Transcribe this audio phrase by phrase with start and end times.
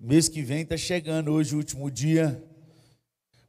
[0.00, 2.40] Mês que vem está chegando, hoje o último dia,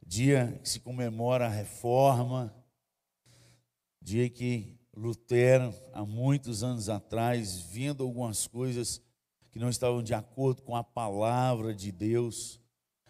[0.04, 2.52] dia que se comemora a reforma,
[4.02, 9.00] dia que Lutero, há muitos anos atrás, vendo algumas coisas
[9.52, 12.60] que não estavam de acordo com a palavra de Deus,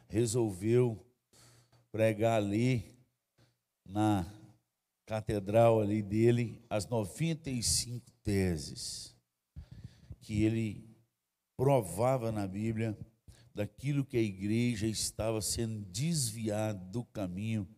[0.07, 1.03] resolveu
[1.91, 2.95] pregar ali
[3.87, 4.31] na
[5.07, 9.17] catedral ali dele as 95 teses
[10.21, 10.87] que ele
[11.57, 12.95] provava na Bíblia
[13.55, 17.69] daquilo que a igreja estava sendo desviada do caminho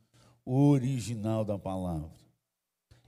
[0.45, 2.11] original da palavra.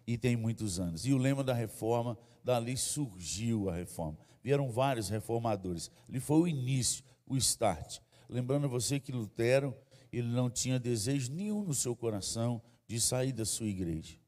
[0.06, 1.06] E tem muitos anos.
[1.06, 4.19] E o lema da reforma, dali surgiu a reforma.
[4.42, 5.91] Vieram vários reformadores.
[6.08, 8.00] Ali foi o início, o start.
[8.28, 9.74] Lembrando a você que Lutero,
[10.12, 14.19] ele não tinha desejo nenhum no seu coração de sair da sua igreja,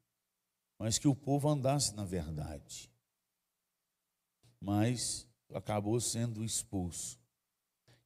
[0.77, 2.91] mas que o povo andasse na verdade.
[4.59, 7.19] Mas acabou sendo expulso.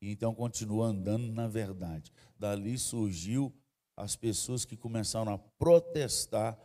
[0.02, 2.12] E então continuou andando na verdade.
[2.38, 3.54] Dali surgiu
[3.96, 6.58] as pessoas que começaram a protestar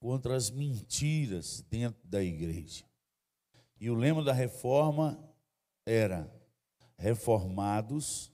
[0.00, 2.84] contra as mentiras dentro da igreja.
[3.80, 5.22] E o lema da reforma
[5.86, 6.28] era:
[6.98, 8.32] reformados,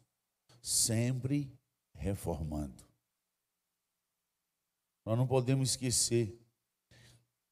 [0.63, 1.53] sempre
[1.93, 2.89] reformando.
[5.05, 6.39] Nós não podemos esquecer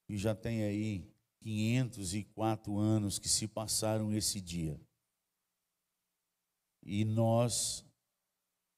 [0.07, 4.81] que já tem aí 504 anos que se passaram esse dia.
[6.89, 7.85] E nós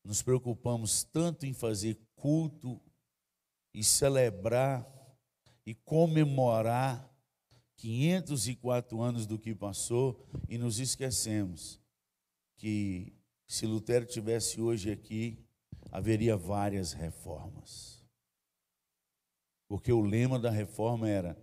[0.03, 2.81] nos preocupamos tanto em fazer culto
[3.75, 4.87] e celebrar
[5.67, 7.15] e comemorar
[7.77, 11.79] 504 anos do que passou e nos esquecemos
[12.57, 13.13] que
[13.47, 15.39] se Lutero tivesse hoje aqui,
[15.93, 18.03] haveria várias reformas.
[19.69, 21.39] Porque o lema da reforma era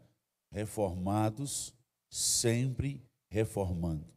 [0.52, 1.72] reformados
[2.10, 4.15] sempre reformando.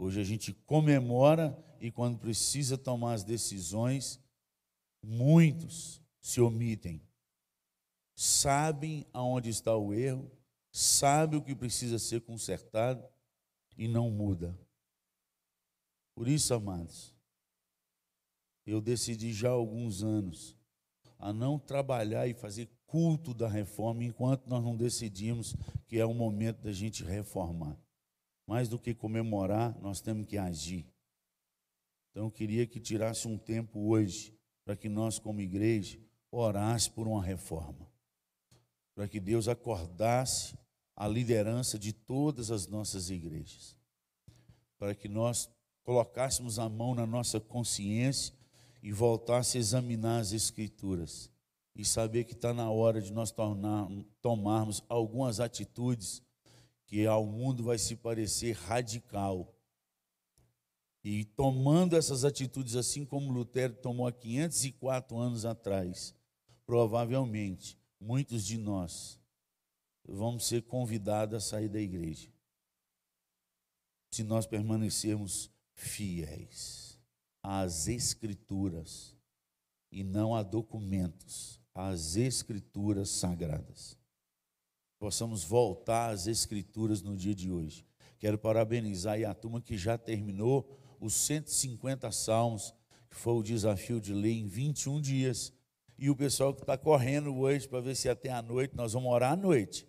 [0.00, 4.20] Hoje a gente comemora e quando precisa tomar as decisões,
[5.02, 7.02] muitos se omitem.
[8.14, 10.30] Sabem aonde está o erro,
[10.70, 13.04] sabem o que precisa ser consertado
[13.76, 14.56] e não muda.
[16.14, 17.12] Por isso, amados,
[18.64, 20.56] eu decidi já há alguns anos
[21.18, 25.56] a não trabalhar e fazer culto da reforma enquanto nós não decidimos
[25.88, 27.76] que é o momento da gente reformar.
[28.48, 30.86] Mais do que comemorar, nós temos que agir.
[32.10, 36.00] Então eu queria que tirasse um tempo hoje para que nós, como igreja,
[36.30, 37.86] orasse por uma reforma.
[38.94, 40.56] Para que Deus acordasse
[40.96, 43.76] a liderança de todas as nossas igrejas.
[44.78, 45.50] Para que nós
[45.82, 48.34] colocássemos a mão na nossa consciência
[48.82, 51.30] e voltasse a examinar as Escrituras
[51.76, 53.88] e saber que está na hora de nós tornar,
[54.22, 56.22] tomarmos algumas atitudes
[56.88, 59.54] que ao mundo vai se parecer radical.
[61.04, 66.14] E tomando essas atitudes, assim como Lutero tomou há 504 anos atrás,
[66.66, 69.20] provavelmente muitos de nós
[70.06, 72.32] vamos ser convidados a sair da igreja.
[74.10, 76.98] Se nós permanecermos fiéis
[77.42, 79.14] às Escrituras
[79.92, 83.97] e não a documentos, às Escrituras sagradas
[84.98, 87.86] possamos voltar às Escrituras no dia de hoje.
[88.18, 90.68] Quero parabenizar a turma que já terminou
[91.00, 92.74] os 150 salmos,
[93.08, 95.52] que foi o desafio de ler em 21 dias.
[95.96, 99.10] E o pessoal que está correndo hoje para ver se até a noite, nós vamos
[99.10, 99.86] orar à noite.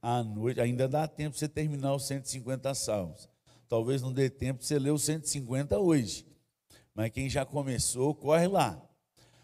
[0.00, 3.28] À noite, ainda dá tempo para você terminar os 150 salmos.
[3.68, 6.24] Talvez não dê tempo para você ler os 150 hoje.
[6.94, 8.80] Mas quem já começou, corre lá.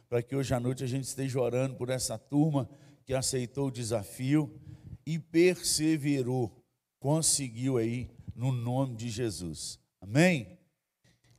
[0.09, 2.69] Para que hoje à noite a gente esteja orando por essa turma
[3.05, 4.61] que aceitou o desafio
[5.07, 6.65] e perseverou,
[6.99, 9.79] conseguiu aí no nome de Jesus.
[10.01, 10.59] Amém?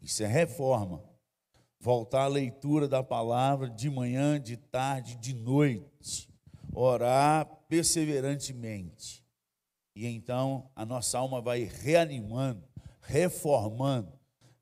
[0.01, 1.03] Isso é reforma.
[1.79, 6.29] Voltar à leitura da palavra de manhã, de tarde, de noite.
[6.73, 9.23] Orar perseverantemente.
[9.95, 12.63] E então a nossa alma vai reanimando,
[13.01, 14.11] reformando,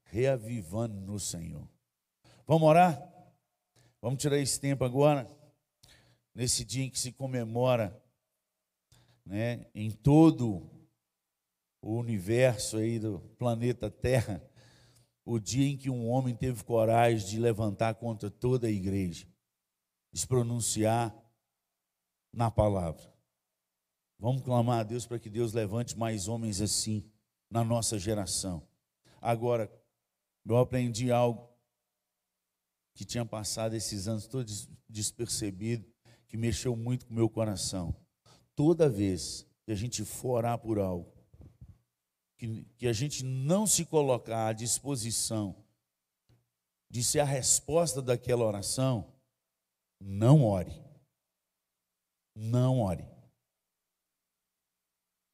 [0.03, 1.67] reavivando no Senhor.
[2.46, 3.02] Vamos orar?
[4.02, 5.29] Vamos tirar esse tempo agora,
[6.34, 8.01] nesse dia em que se comemora
[9.26, 10.70] né, em todo
[11.82, 14.44] o universo aí do planeta Terra,
[15.26, 19.28] o dia em que um homem teve coragem de levantar contra toda a igreja,
[20.12, 21.16] de se pronunciar
[22.32, 23.12] na palavra.
[24.20, 27.09] Vamos clamar a Deus para que Deus levante mais homens assim
[27.50, 28.67] na nossa geração.
[29.20, 29.72] Agora,
[30.46, 31.50] eu aprendi algo
[32.94, 35.90] que tinha passado esses anos todos despercebido,
[36.28, 37.96] que mexeu muito com o meu coração
[38.56, 41.12] toda vez que a gente for orar por algo,
[42.38, 45.56] que, que a gente não se colocar à disposição
[46.90, 49.14] de ser a resposta daquela oração,
[50.00, 50.74] não ore.
[52.36, 53.08] Não ore.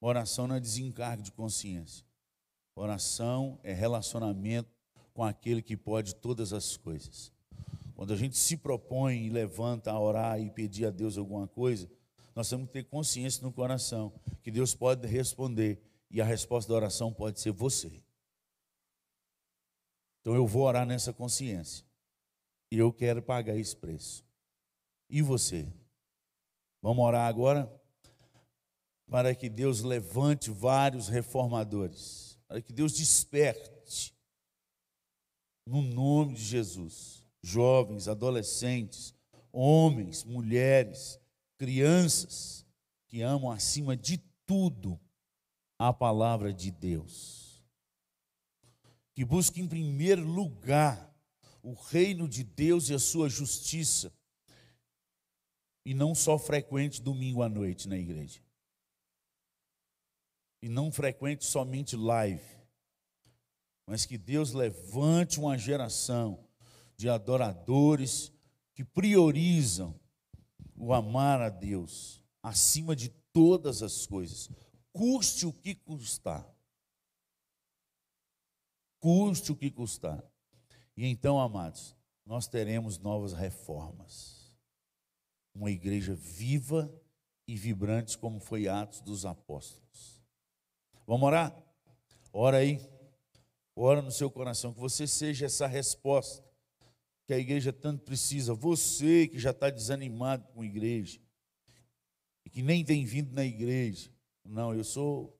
[0.00, 2.06] Oração não é desencargo de consciência.
[2.76, 4.70] Oração é relacionamento
[5.12, 7.32] com aquele que pode todas as coisas.
[7.96, 11.90] Quando a gente se propõe e levanta a orar e pedir a Deus alguma coisa,
[12.38, 14.12] nós temos que ter consciência no coração
[14.44, 18.00] que Deus pode responder e a resposta da oração pode ser você.
[20.20, 21.84] Então eu vou orar nessa consciência.
[22.70, 24.24] E eu quero pagar esse preço.
[25.10, 25.66] E você?
[26.80, 27.68] Vamos orar agora?
[29.10, 32.38] Para que Deus levante vários reformadores.
[32.46, 34.16] Para que Deus desperte.
[35.66, 37.24] No nome de Jesus.
[37.42, 39.12] Jovens, adolescentes,
[39.50, 41.18] homens, mulheres,
[41.58, 42.64] crianças
[43.08, 44.98] que amam acima de tudo
[45.78, 47.62] a palavra de Deus.
[49.12, 51.14] Que busquem em primeiro lugar
[51.62, 54.12] o reino de Deus e a sua justiça.
[55.84, 58.40] E não só frequente domingo à noite na igreja.
[60.62, 62.42] E não frequente somente live.
[63.86, 66.46] Mas que Deus levante uma geração
[66.96, 68.32] de adoradores
[68.74, 69.98] que priorizam
[70.78, 74.50] o amar a Deus acima de todas as coisas,
[74.92, 76.46] custe o que custar.
[79.00, 80.24] Custe o que custar.
[80.96, 84.52] E então, amados, nós teremos novas reformas.
[85.54, 86.92] Uma igreja viva
[87.46, 90.22] e vibrante, como foi Atos dos Apóstolos.
[91.06, 91.56] Vamos orar?
[92.32, 92.80] Ora aí.
[93.74, 96.47] Ora no seu coração, que você seja essa resposta
[97.28, 98.54] que a igreja tanto precisa.
[98.54, 101.20] Você que já está desanimado com a igreja,
[102.44, 104.10] e que nem tem vindo na igreja.
[104.42, 105.38] Não, eu sou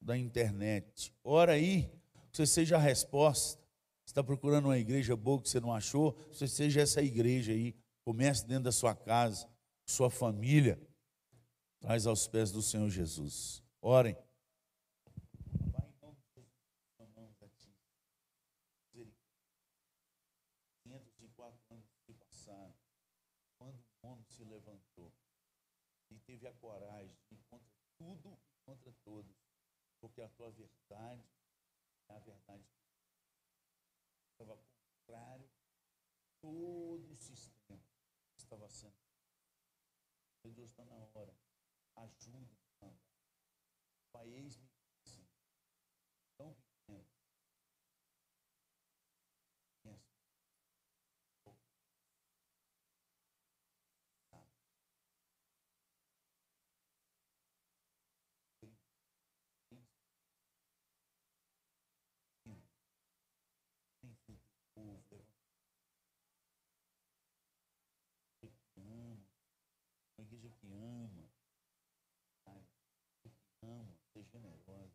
[0.00, 1.14] da internet.
[1.22, 1.92] Ora aí,
[2.32, 3.64] você seja a resposta
[4.06, 7.76] está procurando uma igreja boa que você não achou, você seja essa igreja aí.
[8.02, 9.46] Comece dentro da sua casa,
[9.84, 10.80] sua família.
[11.80, 13.62] Traz aos pés do Senhor Jesus.
[13.82, 14.16] Orem.
[23.58, 25.12] quando um homem se levantou
[26.46, 27.16] a coragem
[27.50, 29.36] contra tudo e contra todos,
[30.00, 31.24] porque a tua verdade
[32.08, 32.64] é a verdade
[34.32, 35.48] estava contrário
[36.40, 37.82] todo o sistema
[38.36, 38.94] estava sendo.
[40.44, 41.34] Deus está na hora.
[41.96, 42.56] Ajuda,
[44.12, 44.70] Pai, eis-me
[45.04, 45.26] assim,
[46.36, 47.16] tão pequeno.
[70.36, 71.28] igreja que ama,
[74.12, 74.90] que ama, Senhor.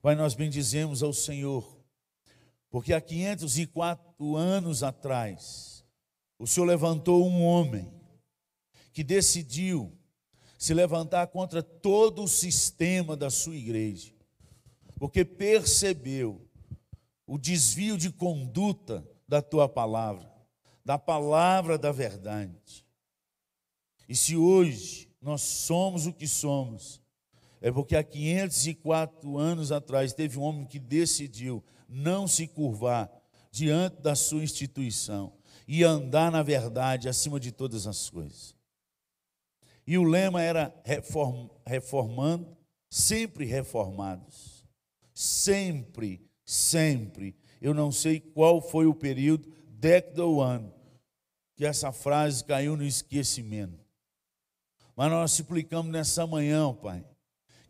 [0.00, 1.78] Pai, nós bendizemos ao Senhor,
[2.70, 5.84] porque há 504 anos atrás,
[6.38, 7.92] o Senhor levantou um homem
[8.92, 9.92] que decidiu
[10.58, 14.14] se levantar contra todo o sistema da sua igreja,
[14.98, 16.48] porque percebeu
[17.26, 20.35] o desvio de conduta da tua palavra
[20.86, 22.86] da palavra da verdade.
[24.08, 27.02] E se hoje nós somos o que somos,
[27.60, 33.10] é porque há 504 anos atrás teve um homem que decidiu não se curvar
[33.50, 35.32] diante da sua instituição
[35.66, 38.54] e andar na verdade acima de todas as coisas.
[39.84, 42.56] E o lema era reform, reformando,
[42.88, 44.64] sempre reformados.
[45.12, 47.36] Sempre, sempre.
[47.60, 50.75] Eu não sei qual foi o período, década ou ano,
[51.56, 53.84] que essa frase caiu no esquecimento.
[54.94, 57.04] Mas nós suplicamos nessa manhã, Pai,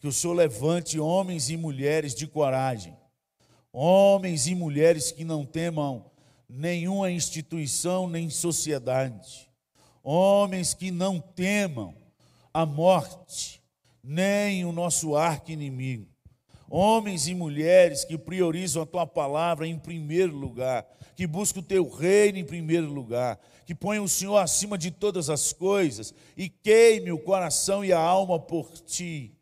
[0.01, 2.97] que o Senhor levante homens e mulheres de coragem,
[3.73, 6.11] homens e mulheres que não temam
[6.49, 9.51] nenhuma instituição nem sociedade,
[10.03, 11.95] homens que não temam
[12.53, 13.63] a morte,
[14.03, 16.07] nem o nosso arco inimigo,
[16.71, 21.89] homens e mulheres que priorizam a tua palavra em primeiro lugar, que buscam o teu
[21.89, 27.11] reino em primeiro lugar, que põem o Senhor acima de todas as coisas e queime
[27.11, 29.37] o coração e a alma por ti.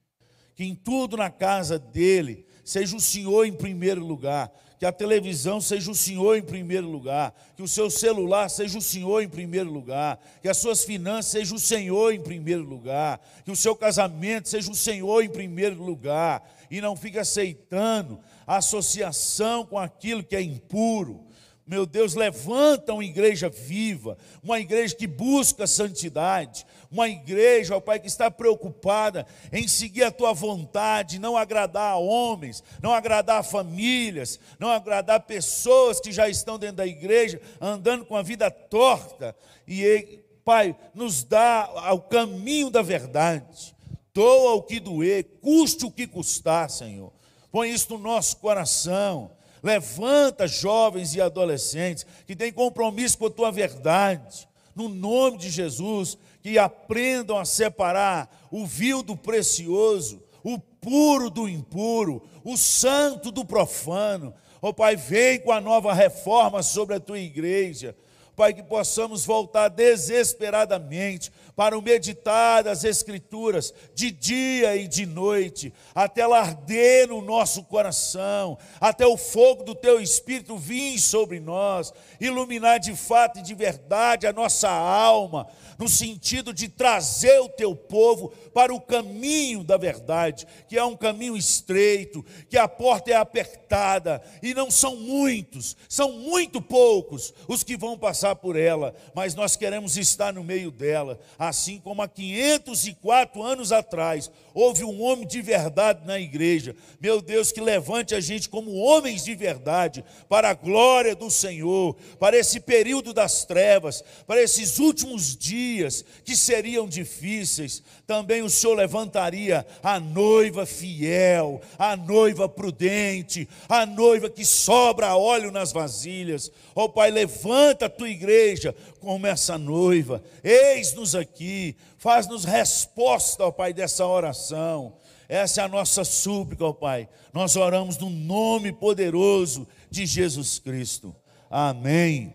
[0.54, 5.60] Que em tudo na casa dele seja o Senhor em primeiro lugar, que a televisão
[5.60, 9.70] seja o Senhor em primeiro lugar, que o seu celular seja o Senhor em primeiro
[9.70, 14.48] lugar, que as suas finanças sejam o Senhor em primeiro lugar, que o seu casamento
[14.48, 20.34] seja o Senhor em primeiro lugar, e não fique aceitando a associação com aquilo que
[20.34, 21.23] é impuro,
[21.66, 27.98] meu Deus, levanta uma igreja viva, uma igreja que busca santidade, uma igreja, ó Pai,
[27.98, 33.42] que está preocupada em seguir a tua vontade, não agradar a homens, não agradar a
[33.42, 39.34] famílias, não agradar pessoas que já estão dentro da igreja, andando com a vida torta.
[39.66, 43.74] E, Pai, nos dá o caminho da verdade.
[44.12, 47.10] Doa o que doer, custe o que custar, Senhor.
[47.50, 49.30] Põe isso no nosso coração
[49.64, 56.18] Levanta jovens e adolescentes que têm compromisso com a tua verdade, no nome de Jesus,
[56.42, 63.42] que aprendam a separar o vil do precioso, o puro do impuro, o santo do
[63.42, 64.34] profano.
[64.60, 67.96] Ó oh, Pai, vem com a nova reforma sobre a tua igreja.
[68.36, 75.72] Pai, que possamos voltar desesperadamente para o meditar das Escrituras de dia e de noite,
[75.94, 81.92] até ela arder no nosso coração, até o fogo do Teu Espírito vir sobre nós,
[82.20, 85.46] iluminar de fato e de verdade a nossa alma,
[85.78, 90.96] no sentido de trazer o Teu povo para o caminho da verdade, que é um
[90.96, 97.62] caminho estreito, que a porta é apertada, e não são muitos, são muito poucos os
[97.62, 102.08] que vão passar por ela, mas nós queremos estar no meio dela assim como há
[102.08, 106.76] 504 anos atrás houve um homem de verdade na igreja.
[107.00, 111.96] Meu Deus, que levante a gente como homens de verdade para a glória do Senhor,
[112.18, 117.82] para esse período das trevas, para esses últimos dias que seriam difíceis.
[118.06, 125.50] Também o Senhor levantaria a noiva fiel, a noiva prudente, a noiva que sobra óleo
[125.50, 126.52] nas vasilhas.
[126.74, 130.22] Ó oh, Pai, levanta a tua igreja como essa noiva.
[130.42, 134.96] Eis-nos aqui, faz-nos resposta, ó Pai, dessa oração.
[135.26, 137.08] Essa é a nossa súplica, ó Pai.
[137.32, 141.16] Nós oramos no nome poderoso de Jesus Cristo.
[141.50, 142.34] Amém.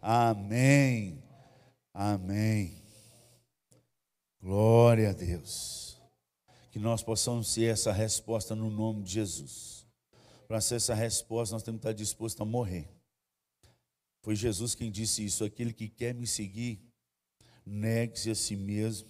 [0.00, 1.20] Amém.
[1.92, 2.81] Amém.
[4.42, 6.00] Glória a Deus.
[6.72, 9.86] Que nós possamos ser essa resposta no nome de Jesus.
[10.48, 12.90] Para ser essa resposta, nós temos que estar dispostos a morrer.
[14.20, 16.82] Foi Jesus quem disse isso: aquele que quer me seguir,
[17.64, 19.08] negue-se a si mesmo.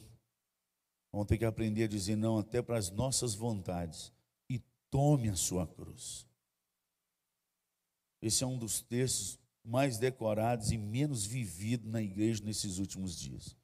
[1.11, 4.12] Vamos ter que aprender a dizer não até para as nossas vontades
[4.51, 4.59] e
[4.91, 6.27] tome a sua cruz.
[8.21, 13.57] Esse é um dos textos mais decorados e menos vividos na igreja nesses últimos dias.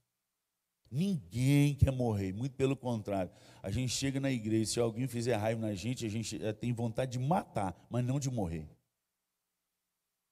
[0.90, 3.30] Ninguém quer morrer, muito pelo contrário.
[3.62, 7.12] A gente chega na igreja, se alguém fizer raiva na gente, a gente tem vontade
[7.12, 8.68] de matar, mas não de morrer.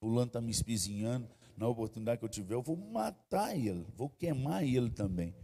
[0.00, 4.62] Fulano está me espizinhando, na oportunidade que eu tiver, eu vou matar ele, vou queimar
[4.62, 5.34] ele também.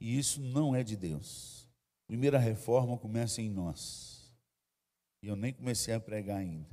[0.00, 1.68] E isso não é de Deus.
[2.06, 4.34] Primeira reforma começa em nós.
[5.22, 6.68] E eu nem comecei a pregar ainda.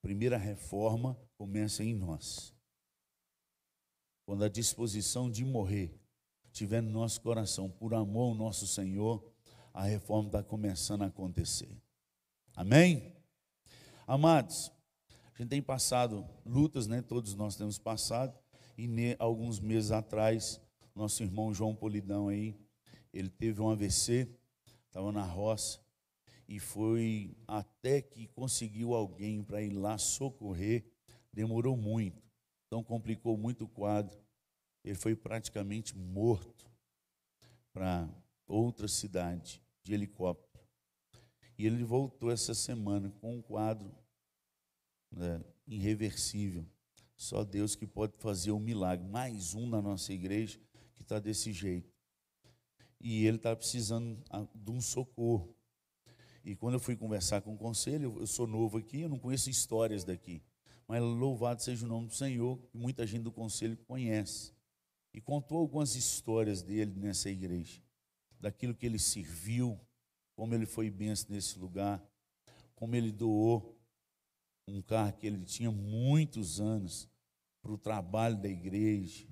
[0.00, 2.54] Primeira reforma começa em nós.
[4.24, 5.92] Quando a disposição de morrer
[6.58, 9.24] estiver no nosso coração, por amor ao nosso Senhor,
[9.72, 11.70] a reforma está começando a acontecer.
[12.56, 13.14] Amém?
[14.04, 14.72] Amados,
[15.32, 17.00] a gente tem passado lutas, né?
[17.00, 18.36] Todos nós temos passado.
[18.76, 20.60] E ne, alguns meses atrás,
[20.94, 22.56] nosso irmão João Polidão aí,
[23.12, 24.28] ele teve um AVC,
[24.86, 25.80] estava na roça
[26.48, 30.84] e foi até que conseguiu alguém para ir lá socorrer,
[31.32, 32.20] demorou muito.
[32.66, 34.18] Então complicou muito o quadro.
[34.88, 36.66] Ele foi praticamente morto
[37.74, 38.08] para
[38.46, 40.64] outra cidade de helicóptero.
[41.58, 43.94] E ele voltou essa semana com um quadro
[45.12, 46.64] né, irreversível.
[47.14, 49.06] Só Deus que pode fazer um milagre.
[49.06, 50.58] Mais um na nossa igreja
[50.94, 51.92] que está desse jeito.
[52.98, 55.54] E ele está precisando ah, de um socorro.
[56.42, 59.50] E quando eu fui conversar com o conselho, eu sou novo aqui, eu não conheço
[59.50, 60.42] histórias daqui.
[60.86, 64.56] Mas louvado seja o nome do Senhor, que muita gente do conselho conhece.
[65.12, 67.82] E contou algumas histórias dele nessa igreja,
[68.40, 69.78] daquilo que ele serviu,
[70.34, 72.02] como ele foi benção nesse lugar,
[72.74, 73.76] como ele doou
[74.68, 77.08] um carro que ele tinha muitos anos
[77.60, 79.26] para o trabalho da igreja.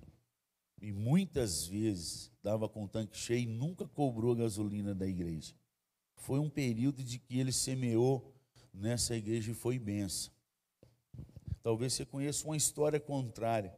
[0.81, 5.55] E muitas vezes dava com o tanque cheio e nunca cobrou a gasolina da igreja.
[6.17, 8.35] Foi um período de que ele semeou
[8.73, 10.33] nessa igreja e foi benção.
[11.63, 13.77] Talvez você conheça uma história contrária,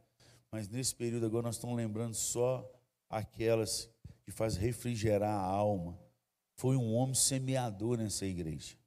[0.51, 2.69] mas nesse período agora nós estamos lembrando só
[3.09, 3.89] aquelas
[4.23, 5.99] que faz refrigerar a alma.
[6.55, 8.77] Foi um homem semeador nessa igreja.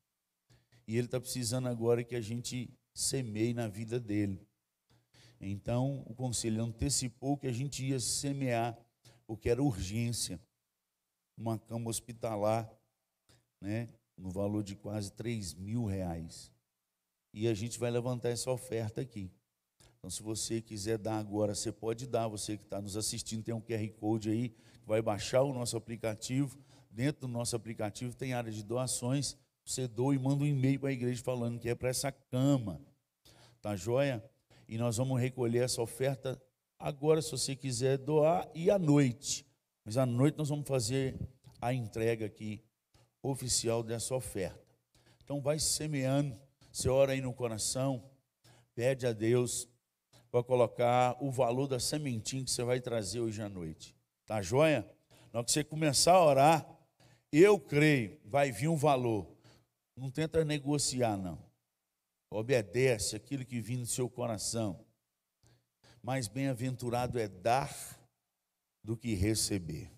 [0.87, 4.47] E ele está precisando agora que a gente semeie na vida dele.
[5.41, 8.79] Então, o conselho antecipou que a gente ia semear,
[9.27, 10.41] porque era urgência.
[11.37, 12.71] Uma cama hospitalar,
[13.61, 16.53] né, no valor de quase 3 mil reais.
[17.33, 19.33] E a gente vai levantar essa oferta aqui.
[20.05, 22.27] Então, se você quiser dar agora, você pode dar.
[22.27, 24.53] Você que está nos assistindo, tem um QR Code aí,
[24.85, 26.59] vai baixar o nosso aplicativo.
[26.91, 29.37] Dentro do nosso aplicativo tem área de doações.
[29.65, 32.81] Você doa e manda um e-mail para a igreja falando que é para essa cama.
[33.61, 34.29] Tá joia?
[34.69, 36.43] E nós vamos recolher essa oferta
[36.81, 39.47] agora, se você quiser doar, e à noite.
[39.85, 41.17] Mas à noite nós vamos fazer
[41.61, 42.61] a entrega aqui
[43.23, 44.67] oficial dessa oferta.
[45.23, 46.37] Então vai semeando,
[46.73, 48.03] você ora aí no coração,
[48.75, 49.69] pede a Deus
[50.33, 53.95] para colocar o valor da sementinha que você vai trazer hoje à noite.
[54.25, 54.81] Tá joia?
[55.31, 56.79] Na hora que você começar a orar,
[57.31, 59.31] eu creio, vai vir um valor.
[59.95, 61.39] Não tenta negociar, não.
[62.31, 64.83] Obedece aquilo que vem no seu coração.
[66.03, 67.71] Mais bem-aventurado é dar
[68.83, 69.93] do que receber.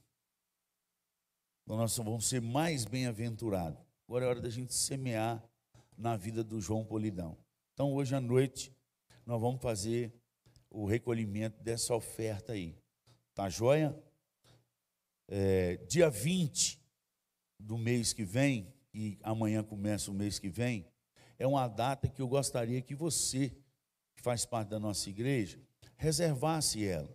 [1.63, 3.79] Então nós vamos ser mais bem-aventurados.
[4.09, 5.43] Agora é hora da gente semear
[5.97, 7.39] na vida do João Polidão.
[7.73, 8.75] Então hoje à noite
[9.25, 10.13] nós vamos fazer
[10.75, 12.77] o recolhimento dessa oferta aí.
[13.33, 13.97] Tá joia?
[15.29, 16.83] É, dia 20
[17.59, 20.85] do mês que vem, e amanhã começa o mês que vem,
[21.39, 23.51] é uma data que eu gostaria que você,
[24.17, 25.61] que faz parte da nossa igreja,
[25.97, 27.09] reservasse ela.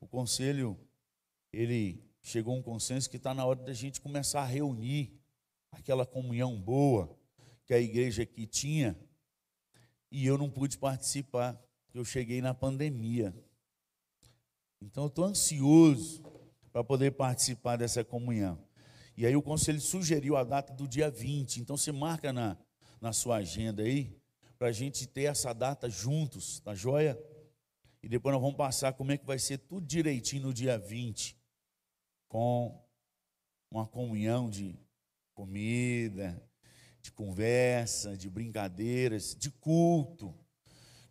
[0.00, 0.76] O conselho,
[1.52, 5.16] ele chegou a um consenso que está na hora da gente começar a reunir
[5.70, 7.16] aquela comunhão boa
[7.64, 8.98] que a igreja aqui tinha,
[10.10, 11.60] e eu não pude participar,
[11.98, 13.34] eu cheguei na pandemia.
[14.80, 16.22] Então eu estou ansioso
[16.72, 18.62] para poder participar dessa comunhão.
[19.16, 21.60] E aí o conselho sugeriu a data do dia 20.
[21.60, 22.56] Então você marca na,
[23.00, 24.14] na sua agenda aí,
[24.58, 27.18] para a gente ter essa data juntos, tá joia?
[28.02, 31.36] E depois nós vamos passar como é que vai ser tudo direitinho no dia 20
[32.28, 32.78] com
[33.70, 34.78] uma comunhão de
[35.34, 36.42] comida,
[37.00, 40.34] de conversa, de brincadeiras, de culto,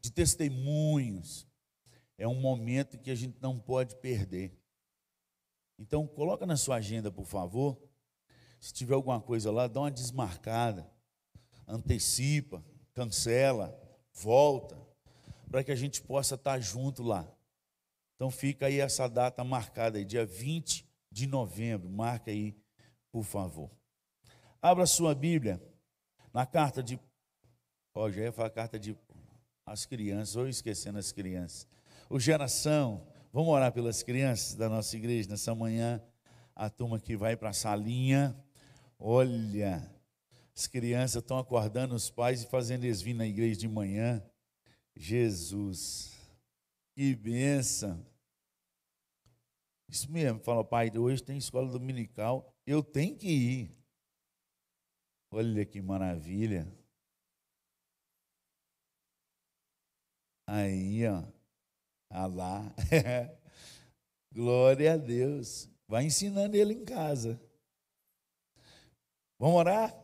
[0.05, 1.47] de testemunhos.
[2.15, 4.55] É um momento que a gente não pode perder.
[5.79, 7.81] Então, coloca na sua agenda, por favor.
[8.59, 10.87] Se tiver alguma coisa lá, dá uma desmarcada,
[11.67, 13.75] antecipa, cancela,
[14.13, 14.79] volta,
[15.49, 17.27] para que a gente possa estar junto lá.
[18.15, 21.89] Então fica aí essa data marcada aí, dia 20 de novembro.
[21.89, 22.55] Marca aí,
[23.11, 23.69] por favor.
[24.61, 25.61] Abra sua Bíblia
[26.31, 26.99] na carta de.
[27.93, 28.95] Ó, já ia falar carta de
[29.65, 31.67] as crianças, ou esquecendo as crianças.
[32.09, 36.01] O geração, vamos orar pelas crianças da nossa igreja nessa manhã.
[36.55, 38.35] A turma que vai para a salinha.
[38.97, 39.91] Olha,
[40.55, 44.23] as crianças estão acordando os pais e fazendo eles vir na igreja de manhã.
[44.95, 46.15] Jesus,
[46.95, 48.05] que bênção.
[49.89, 53.71] Isso mesmo, fala, pai, hoje tem escola dominical, eu tenho que ir.
[55.31, 56.67] Olha que maravilha.
[60.47, 61.23] Aí, ó.
[62.09, 62.73] Ah lá.
[64.31, 65.69] Glória a Deus.
[65.87, 67.39] Vai ensinando ele em casa.
[69.39, 69.95] Vamos orar?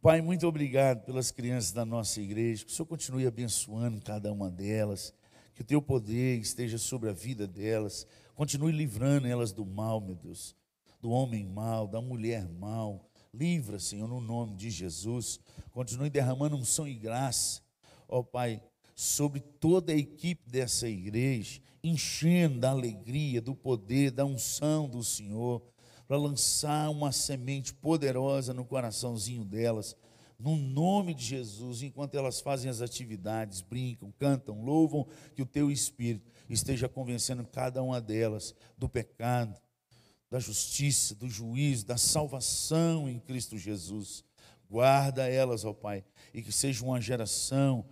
[0.00, 2.64] Pai, muito obrigado pelas crianças da nossa igreja.
[2.64, 5.12] Que o Senhor continue abençoando cada uma delas.
[5.54, 10.14] Que o teu poder esteja sobre a vida delas Continue livrando elas do mal, meu
[10.14, 10.54] Deus,
[11.00, 13.08] do homem mal, da mulher mal.
[13.32, 15.40] Livra, Senhor, no nome de Jesus.
[15.70, 17.62] Continue derramando unção e graça,
[18.06, 18.62] ó Pai,
[18.96, 25.62] sobre toda a equipe dessa igreja, enchendo da alegria, do poder, da unção do Senhor,
[26.08, 29.94] para lançar uma semente poderosa no coraçãozinho delas,
[30.38, 35.70] no nome de Jesus, enquanto elas fazem as atividades, brincam, cantam, louvam, que o teu
[35.70, 39.58] Espírito esteja convencendo cada uma delas do pecado,
[40.30, 44.24] da justiça, do juízo, da salvação em Cristo Jesus.
[44.70, 46.04] Guarda elas, ó Pai,
[46.34, 47.84] e que seja uma geração,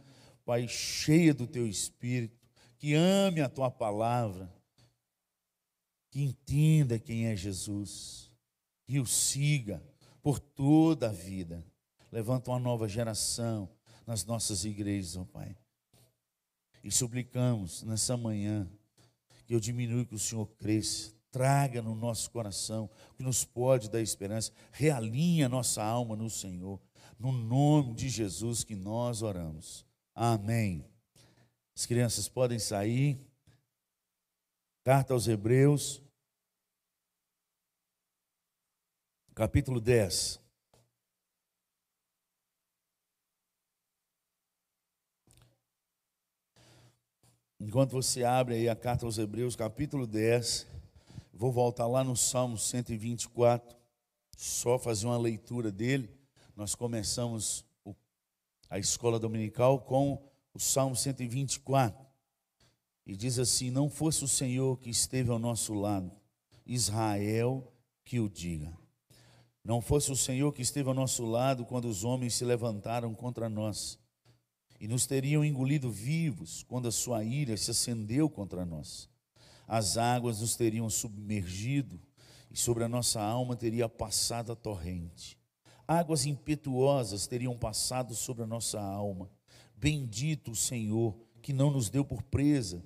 [0.45, 2.39] Pai, cheia do teu Espírito,
[2.77, 4.53] que ame a tua palavra,
[6.11, 8.31] que entenda quem é Jesus,
[8.85, 9.83] que o siga
[10.23, 11.65] por toda a vida.
[12.13, 13.69] Levanta uma nova geração
[14.07, 15.57] nas nossas igrejas, ó Pai
[16.85, 18.69] e suplicamos nessa manhã
[19.47, 23.91] que eu diminua, que o Senhor cresça, traga no nosso coração o que nos pode
[23.91, 26.79] dar esperança, realinha nossa alma no Senhor,
[27.19, 29.87] no nome de Jesus que nós oramos.
[30.15, 30.85] Amém.
[31.75, 33.19] As crianças podem sair.
[34.85, 36.01] Carta aos Hebreus,
[39.35, 40.39] capítulo 10.
[47.59, 50.67] Enquanto você abre aí a carta aos Hebreus, capítulo 10,
[51.33, 53.75] vou voltar lá no Salmo 124,
[54.37, 56.15] só fazer uma leitura dele.
[56.55, 57.65] Nós começamos
[58.69, 60.23] a escola dominical com
[60.53, 62.05] o Salmo 124.
[63.07, 66.13] E diz assim: Não fosse o Senhor que esteve ao nosso lado,
[66.67, 67.73] Israel
[68.05, 68.77] que o diga.
[69.65, 73.49] Não fosse o Senhor que esteve ao nosso lado quando os homens se levantaram contra
[73.49, 73.99] nós
[74.79, 79.09] e nos teriam engolido vivos quando a sua ira se acendeu contra nós.
[79.67, 81.99] As águas nos teriam submergido
[82.51, 85.39] e sobre a nossa alma teria passado a torrente.
[85.87, 89.31] Águas impetuosas teriam passado sobre a nossa alma.
[89.77, 92.83] Bendito o Senhor que não nos deu por presa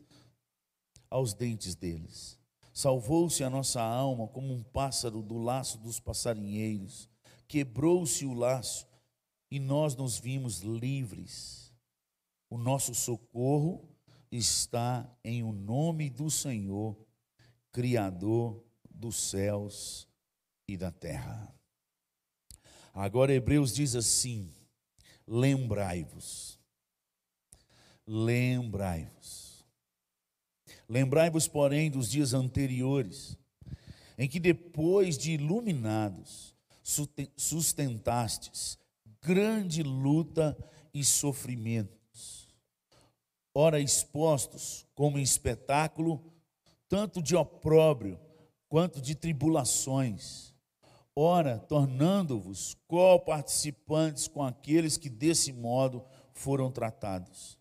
[1.08, 2.38] aos dentes deles.
[2.72, 7.08] Salvou-se a nossa alma como um pássaro do laço dos passarinheiros.
[7.46, 8.86] Quebrou-se o laço
[9.50, 11.72] e nós nos vimos livres.
[12.50, 13.88] O nosso socorro
[14.30, 16.96] está em o nome do Senhor,
[17.72, 20.08] Criador dos céus
[20.66, 21.57] e da terra.
[22.98, 24.52] Agora Hebreus diz assim:
[25.24, 26.58] lembrai-vos,
[28.04, 29.64] lembrai-vos.
[30.88, 33.38] Lembrai-vos, porém, dos dias anteriores,
[34.18, 36.56] em que depois de iluminados,
[37.36, 38.76] sustentastes
[39.22, 40.58] grande luta
[40.92, 42.48] e sofrimentos,
[43.54, 46.20] ora expostos como espetáculo,
[46.88, 48.18] tanto de opróbrio
[48.68, 50.52] quanto de tribulações,
[51.18, 57.58] ora tornando-vos co-participantes com aqueles que desse modo foram tratados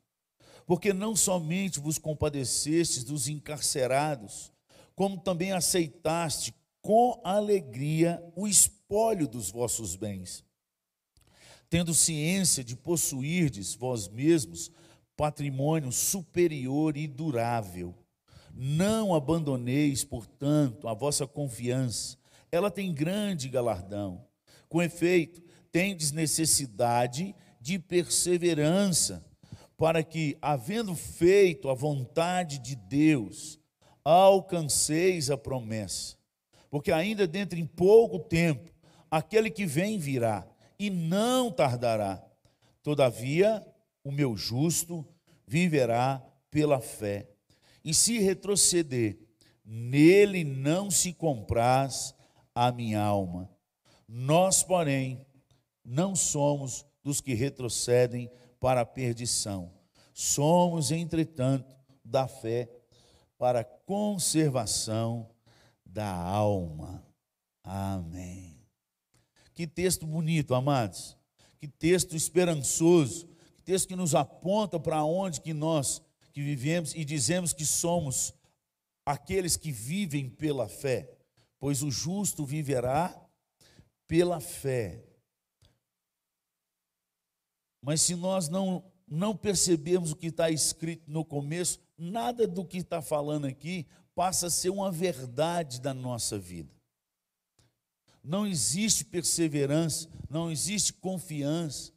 [0.68, 4.52] porque não somente vos compadecestes dos encarcerados,
[4.94, 10.44] como também aceitaste com alegria o espólio dos vossos bens,
[11.70, 14.70] tendo ciência de possuirdes vós mesmos
[15.16, 17.96] patrimônio superior e durável.
[18.54, 22.18] Não abandoneis, portanto, a vossa confiança,
[22.52, 24.26] ela tem grande galardão.
[24.70, 29.26] Com efeito, tendes necessidade de perseverança,
[29.78, 33.60] para que, havendo feito a vontade de Deus,
[34.04, 36.18] alcanceis a promessa.
[36.70, 38.72] Porque ainda dentro em pouco tempo,
[39.12, 40.48] aquele que vem virá
[40.80, 42.24] e não tardará.
[42.82, 43.66] Todavia,
[44.04, 45.06] o meu justo
[45.46, 47.30] viverá pela fé.
[47.84, 49.20] E se retroceder,
[49.64, 52.16] nele não se compraz
[52.58, 53.48] a minha alma.
[54.08, 55.24] Nós, porém,
[55.86, 59.72] não somos dos que retrocedem para a perdição.
[60.12, 61.72] Somos, entretanto,
[62.04, 62.68] da fé
[63.38, 65.30] para a conservação
[65.86, 67.06] da alma.
[67.64, 68.58] Amém.
[69.54, 71.16] Que texto bonito, amados.
[71.60, 73.28] Que texto esperançoso.
[73.58, 76.02] Que texto que nos aponta para onde que nós
[76.34, 78.34] que vivemos e dizemos que somos
[79.06, 81.17] aqueles que vivem pela fé,
[81.60, 83.20] pois o justo viverá
[84.08, 85.04] pela fé.
[87.82, 92.78] Mas se nós não, não percebemos o que está escrito no começo, nada do que
[92.78, 96.76] está falando aqui passa a ser uma verdade da nossa vida.
[98.24, 101.94] Não existe perseverança, não existe confiança,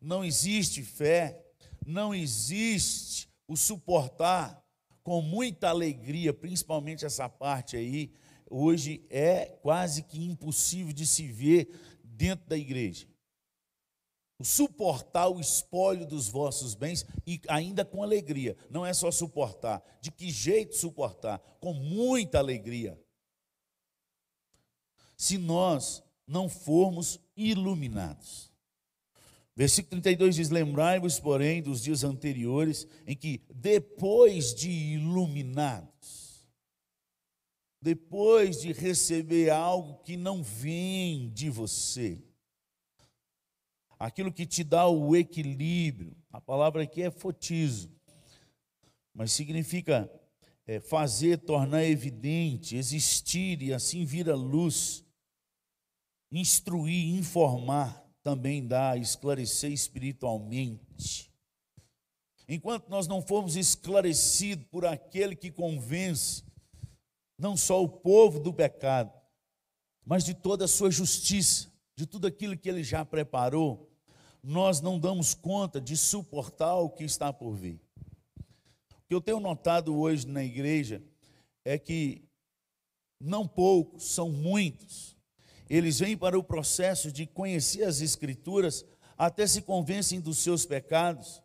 [0.00, 1.44] não existe fé,
[1.84, 4.64] não existe o suportar
[5.02, 8.10] com muita alegria, principalmente essa parte aí,
[8.54, 11.68] hoje é quase que impossível de se ver
[12.02, 13.06] dentro da igreja
[14.42, 18.56] suportar o espólio dos vossos bens e ainda com alegria.
[18.70, 19.82] Não é só suportar.
[20.00, 21.38] De que jeito suportar?
[21.60, 22.98] Com muita alegria.
[25.16, 28.52] Se nós não formos iluminados.
[29.56, 35.93] Versículo 32 diz: Lembrai-vos, porém, dos dias anteriores, em que, depois de iluminados,
[37.84, 42.18] depois de receber algo que não vem de você,
[43.98, 46.16] aquilo que te dá o equilíbrio.
[46.32, 47.90] A palavra aqui é fotizo,
[49.12, 50.10] mas significa
[50.66, 55.04] é, fazer, tornar evidente, existir e assim vir à luz,
[56.32, 61.30] instruir, informar, também dá, esclarecer espiritualmente.
[62.48, 66.42] Enquanto nós não formos esclarecidos por aquele que convence,
[67.38, 69.12] não só o povo do pecado,
[70.04, 73.90] mas de toda a sua justiça, de tudo aquilo que ele já preparou,
[74.42, 77.80] nós não damos conta de suportar o que está por vir.
[78.92, 81.02] O que eu tenho notado hoje na igreja
[81.64, 82.28] é que
[83.20, 85.16] não poucos, são muitos,
[85.68, 88.84] eles vêm para o processo de conhecer as Escrituras,
[89.16, 91.42] até se convencem dos seus pecados,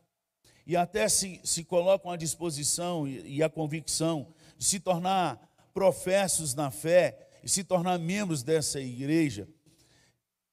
[0.67, 5.48] e até se, se colocam à disposição e, e a convicção de se tornar
[5.79, 9.47] professos na fé e se tornar membros dessa igreja.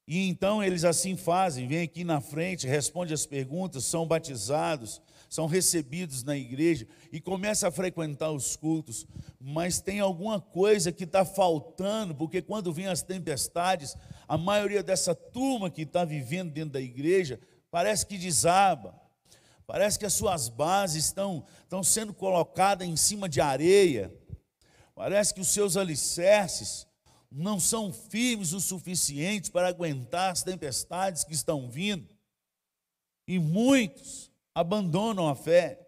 [0.06, 5.48] E então eles assim fazem, vêm aqui na frente, respondem as perguntas, são batizados, são
[5.48, 9.04] recebidos na igreja e começam a frequentar os cultos,
[9.40, 13.96] mas tem alguma coisa que está faltando, porque quando vêm as tempestades,
[14.28, 18.94] a maioria dessa turma que está vivendo dentro da igreja parece que desaba,
[19.66, 24.14] parece que as suas bases estão, estão sendo colocadas em cima de areia,
[24.96, 26.86] parece que os seus alicerces
[27.30, 32.16] não são firmes o suficiente para aguentar as tempestades que estão vindo.
[33.28, 35.86] E muitos abandonam a fé,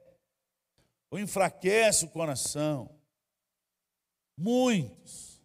[1.11, 2.95] ou enfraquecem o coração.
[4.37, 5.41] Muitos.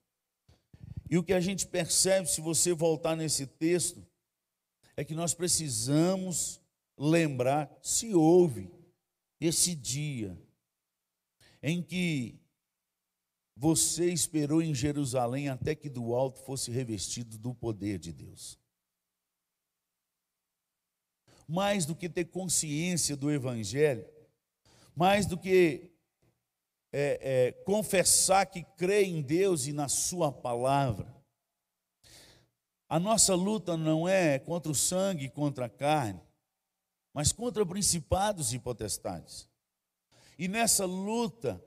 [1.10, 4.06] E o que a gente percebe, se você voltar nesse texto,
[4.98, 6.60] é que nós precisamos
[6.98, 8.70] lembrar se houve
[9.40, 10.38] esse dia
[11.62, 12.43] em que
[13.56, 18.60] você esperou em Jerusalém até que do alto fosse revestido do poder de Deus.
[21.48, 24.08] Mais do que ter consciência do Evangelho,
[24.96, 25.92] mais do que
[26.92, 31.14] é, é, confessar que crê em Deus e na Sua palavra,
[32.88, 36.22] a nossa luta não é contra o sangue e contra a carne,
[37.14, 39.50] mas contra principados e potestades.
[40.38, 41.64] E nessa luta,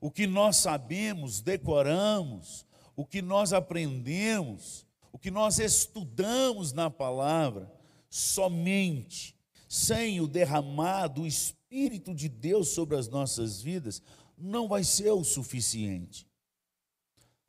[0.00, 7.72] o que nós sabemos, decoramos, o que nós aprendemos, o que nós estudamos na palavra,
[8.08, 9.36] somente
[9.68, 14.00] sem o derramar do Espírito de Deus sobre as nossas vidas,
[14.38, 16.26] não vai ser o suficiente.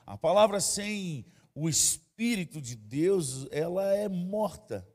[0.05, 4.87] A palavra sem o Espírito de Deus, ela é morta,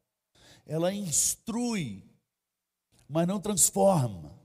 [0.67, 2.05] ela instrui,
[3.09, 4.41] mas não transforma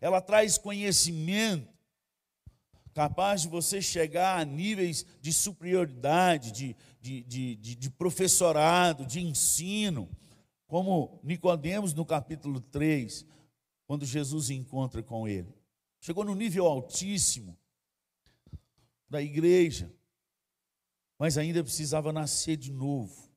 [0.00, 1.68] ela traz conhecimento,
[2.94, 9.20] capaz de você chegar a níveis de superioridade, de, de, de, de, de professorado, de
[9.20, 10.08] ensino,
[10.66, 13.26] como Nicodemos no capítulo 3,
[13.86, 15.54] quando Jesus encontra com ele.
[16.00, 17.56] Chegou no nível altíssimo
[19.08, 19.92] da igreja,
[21.18, 23.29] mas ainda precisava nascer de novo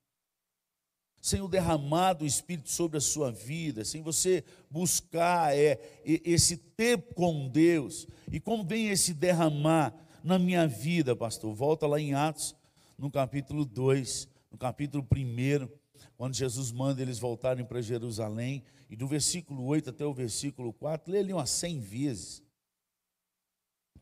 [1.24, 7.16] sem o derramar do Espírito sobre a sua vida, sem você buscar é, esse tempo
[7.16, 8.06] com Deus.
[8.30, 11.56] E como vem esse derramar na minha vida, pastor?
[11.56, 12.54] Volta lá em Atos,
[12.98, 15.70] no capítulo 2, no capítulo 1,
[16.18, 21.10] quando Jesus manda eles voltarem para Jerusalém, e do versículo 8 até o versículo 4,
[21.10, 22.44] lê ali umas 100 vezes.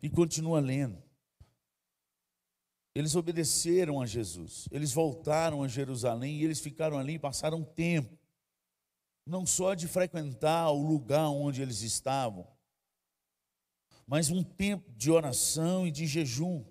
[0.02, 0.98] E continua lendo.
[2.94, 8.20] Eles obedeceram a Jesus, eles voltaram a Jerusalém e eles ficaram ali e passaram tempo,
[9.26, 12.46] não só de frequentar o lugar onde eles estavam,
[14.06, 16.66] mas um tempo de oração e de jejum,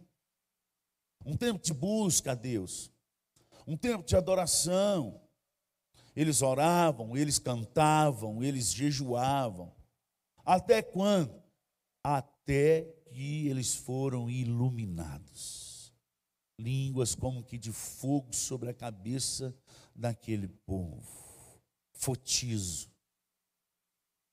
[1.24, 2.92] um tempo de busca a Deus,
[3.66, 5.22] um tempo de adoração.
[6.14, 9.72] Eles oravam, eles cantavam, eles jejuavam.
[10.44, 11.40] Até quando?
[12.02, 15.69] Até que eles foram iluminados
[16.62, 19.54] línguas como que de fogo sobre a cabeça
[19.94, 21.02] daquele povo.
[21.92, 22.90] Fotizo.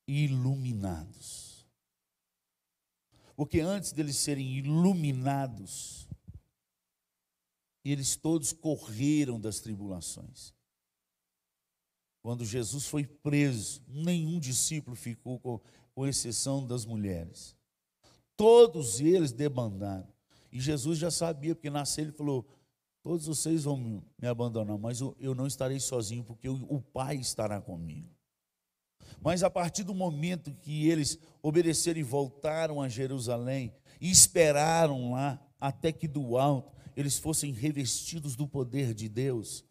[0.06, 1.66] Iluminados.
[3.36, 6.08] Porque antes deles serem iluminados,
[7.84, 10.52] eles todos correram das tribulações.
[12.20, 15.60] Quando Jesus foi preso, nenhum discípulo ficou, com,
[15.94, 17.56] com exceção das mulheres.
[18.36, 20.12] Todos eles debandaram.
[20.50, 22.46] E Jesus já sabia, porque nasceu, ele falou:
[23.02, 28.08] Todos vocês vão me abandonar, mas eu não estarei sozinho, porque o Pai estará comigo.
[29.20, 35.40] Mas a partir do momento que eles obedeceram e voltaram a Jerusalém, e esperaram lá,
[35.58, 39.64] até que do alto eles fossem revestidos do poder de Deus,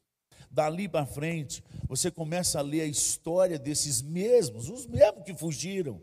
[0.49, 6.01] dali para frente, você começa a ler a história desses mesmos, os mesmos que fugiram,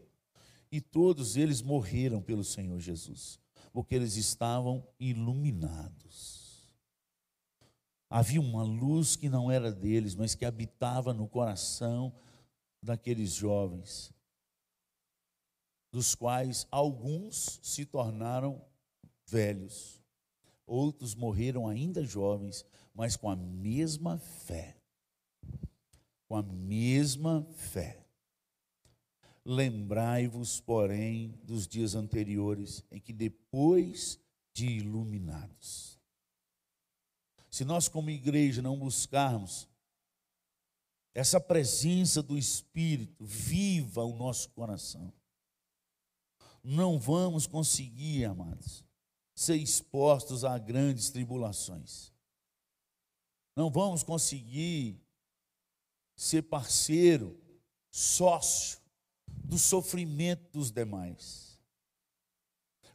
[0.70, 3.43] e todos eles morreram pelo Senhor Jesus
[3.74, 6.72] porque eles estavam iluminados.
[8.08, 12.14] Havia uma luz que não era deles, mas que habitava no coração
[12.80, 14.12] daqueles jovens,
[15.90, 18.64] dos quais alguns se tornaram
[19.26, 20.00] velhos,
[20.64, 24.76] outros morreram ainda jovens, mas com a mesma fé.
[26.28, 28.03] Com a mesma fé.
[29.44, 34.18] Lembrai-vos, porém, dos dias anteriores, em que depois
[34.54, 35.98] de iluminados.
[37.50, 39.68] Se nós, como igreja, não buscarmos
[41.12, 45.12] essa presença do Espírito viva o nosso coração.
[46.62, 48.82] Não vamos conseguir, amados,
[49.34, 52.12] ser expostos a grandes tribulações.
[53.54, 55.00] Não vamos conseguir
[56.16, 57.38] ser parceiro,
[57.90, 58.83] sócio
[59.26, 61.58] do sofrimento dos demais.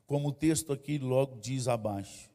[0.06, 2.30] Como o texto aqui logo diz abaixo: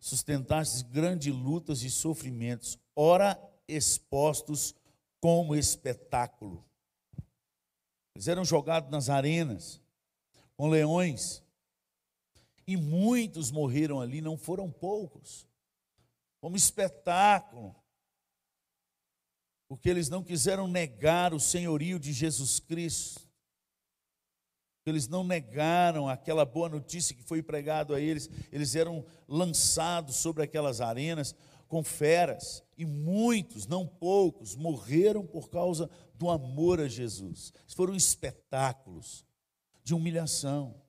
[0.00, 4.74] sustentastes grandes lutas e sofrimentos, ora expostos
[5.20, 6.64] como espetáculo.
[8.14, 9.80] Eles eram jogados nas arenas
[10.56, 11.42] com leões,
[12.66, 15.46] e muitos morreram ali, não foram poucos,
[16.40, 17.76] como espetáculo,
[19.68, 23.26] porque eles não quiseram negar o senhorio de Jesus Cristo.
[24.84, 28.30] Eles não negaram aquela boa notícia que foi pregado a eles.
[28.52, 31.34] Eles eram lançados sobre aquelas arenas
[31.68, 37.52] com feras, e muitos, não poucos, morreram por causa do amor a Jesus.
[37.66, 39.26] Foram espetáculos
[39.82, 40.80] de humilhação.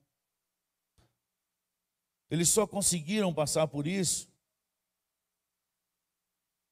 [2.30, 4.28] Eles só conseguiram passar por isso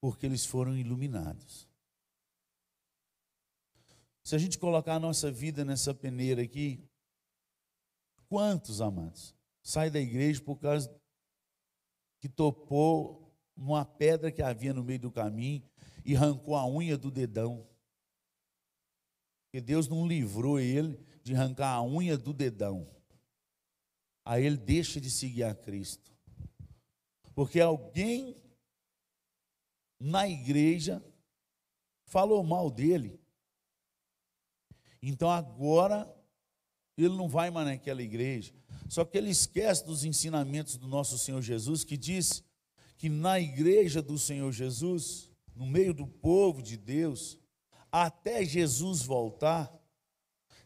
[0.01, 1.66] porque eles foram iluminados.
[4.27, 6.85] Se a gente colocar a nossa vida nessa peneira aqui,
[8.29, 10.93] quantos amados sai da igreja por causa
[12.19, 15.63] que topou uma pedra que havia no meio do caminho
[16.05, 17.65] e arrancou a unha do dedão.
[19.45, 22.91] Porque Deus não livrou ele de arrancar a unha do dedão.
[24.25, 26.13] Aí ele deixa de seguir a Cristo.
[27.33, 28.37] Porque alguém
[30.01, 31.01] na igreja
[32.07, 33.25] falou mal dele.
[35.03, 36.13] Então agora
[36.97, 38.53] ele não vai mais naquela igreja.
[38.89, 42.43] Só que ele esquece dos ensinamentos do nosso Senhor Jesus, que diz
[42.97, 47.39] que na igreja do Senhor Jesus, no meio do povo de Deus,
[47.93, 49.73] até Jesus voltar,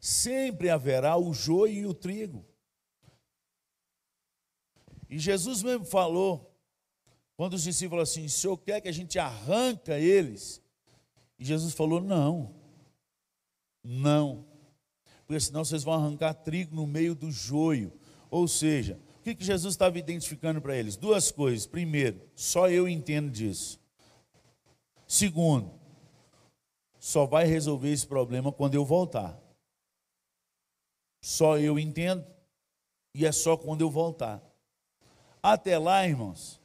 [0.00, 2.46] sempre haverá o joio e o trigo.
[5.08, 6.56] E Jesus mesmo falou,
[7.36, 10.62] quando os discípulos falaram assim: o senhor quer que a gente arranca eles?
[11.38, 12.54] E Jesus falou: não,
[13.82, 14.44] não,
[15.26, 17.92] porque senão vocês vão arrancar trigo no meio do joio.
[18.30, 20.96] Ou seja, o que, Jesus estava identificando para eles?
[20.96, 21.66] Duas coisas.
[21.66, 23.78] Primeiro, só eu entendo disso.
[25.06, 25.72] Segundo,
[26.98, 29.38] só vai resolver esse problema quando eu voltar.
[31.22, 32.26] Só eu entendo
[33.14, 34.42] e é só quando eu voltar.
[35.42, 36.60] Até lá, irmãos,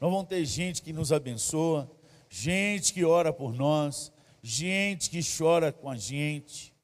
[0.00, 1.90] nós vamos ter gente que nos abençoa,
[2.28, 4.12] gente que ora por nós,
[4.48, 6.74] gente que chora com a gente,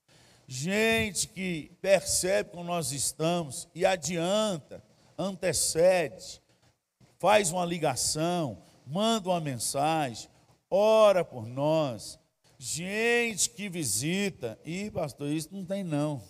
[0.47, 4.85] gente que percebe como nós estamos e adianta,
[5.17, 6.43] antecede,
[7.19, 10.29] faz uma ligação, manda uma mensagem,
[10.69, 12.19] ora por nós.
[12.59, 16.23] Gente que visita, e pastor, isso não tem não.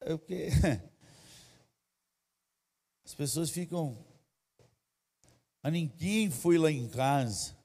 [0.00, 0.48] É porque
[3.04, 3.98] as pessoas ficam.
[5.62, 7.61] A ninguém foi lá em casa.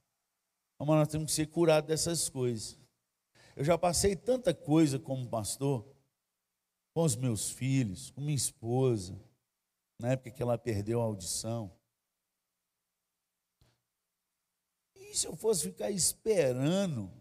[0.80, 2.78] Mas nós temos que ser curados dessas coisas.
[3.56, 5.86] Eu já passei tanta coisa como pastor,
[6.94, 9.20] com os meus filhos, com minha esposa,
[10.00, 11.72] na época que ela perdeu a audição.
[14.96, 17.12] E se eu fosse ficar esperando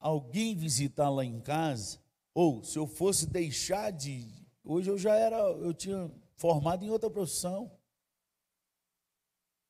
[0.00, 2.00] alguém visitar lá em casa,
[2.34, 4.26] ou se eu fosse deixar de.
[4.64, 7.70] Hoje eu já era, eu tinha formado em outra profissão.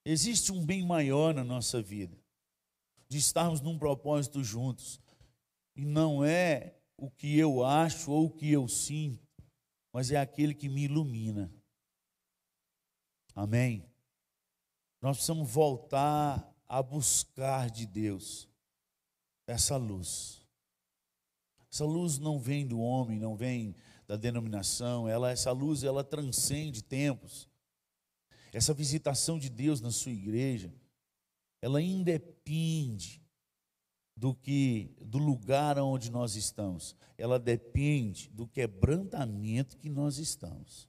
[0.04, 2.16] Existe um bem maior na nossa vida,
[3.10, 5.00] de estarmos num propósito juntos.
[5.74, 9.26] E não é o que eu acho ou o que eu sinto,
[9.92, 11.52] mas é aquele que me ilumina.
[13.34, 13.84] Amém?
[15.02, 18.48] Nós precisamos voltar a buscar de Deus
[19.46, 20.46] essa luz.
[21.72, 23.74] Essa luz não vem do homem, não vem
[24.06, 27.48] da denominação, ela essa luz ela transcende tempos.
[28.52, 30.72] Essa visitação de Deus na sua igreja,
[31.62, 32.39] ela independe
[34.16, 36.94] do que do lugar onde nós estamos.
[37.16, 40.88] Ela depende do quebrantamento que nós estamos.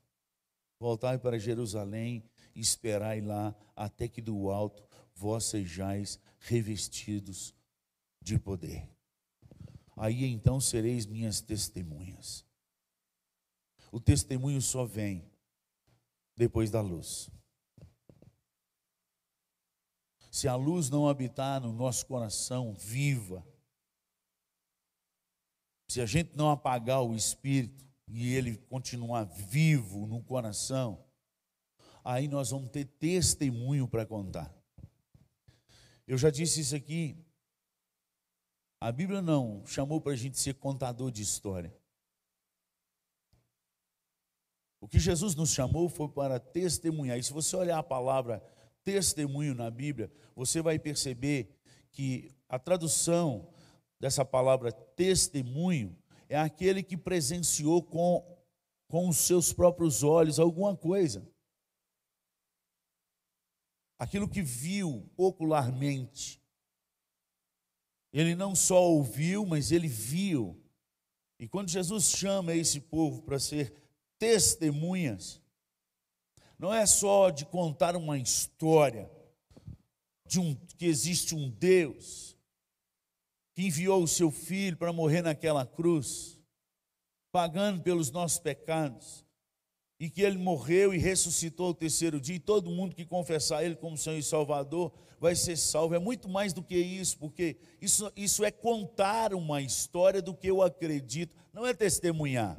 [0.80, 2.24] Voltai para Jerusalém
[2.56, 4.86] esperai lá até que do alto
[5.16, 7.56] vós sejais revestidos
[8.22, 8.90] de poder.
[9.96, 12.46] Aí então sereis minhas testemunhas.
[13.92, 15.30] O testemunho só vem
[16.36, 17.30] depois da luz.
[20.32, 23.46] Se a luz não habitar no nosso coração viva,
[25.90, 31.04] se a gente não apagar o espírito e ele continuar vivo no coração,
[32.02, 34.56] aí nós vamos ter testemunho para contar.
[36.08, 37.18] Eu já disse isso aqui,
[38.80, 41.72] A Bíblia não chamou para a gente ser contador de história.
[44.80, 47.20] O que Jesus nos chamou foi para testemunhar.
[47.20, 48.42] E se você olhar a palavra
[48.84, 51.50] testemunho na Bíblia, você vai perceber
[51.92, 53.48] que a tradução
[54.00, 58.26] dessa palavra testemunho é aquele que presenciou com,
[58.88, 61.28] com os seus próprios olhos alguma coisa.
[63.98, 66.42] Aquilo que viu ocularmente.
[68.14, 70.62] Ele não só ouviu, mas ele viu.
[71.40, 73.74] E quando Jesus chama esse povo para ser
[74.18, 75.41] testemunhas,
[76.62, 79.10] não é só de contar uma história
[80.28, 82.38] de um que existe um Deus
[83.56, 86.40] que enviou o seu filho para morrer naquela cruz,
[87.32, 89.26] pagando pelos nossos pecados,
[90.00, 93.76] e que ele morreu e ressuscitou o terceiro dia, e todo mundo que confessar ele
[93.76, 95.96] como Senhor e Salvador vai ser salvo.
[95.96, 100.48] É muito mais do que isso, porque isso, isso é contar uma história do que
[100.48, 102.56] eu acredito, não é testemunhar.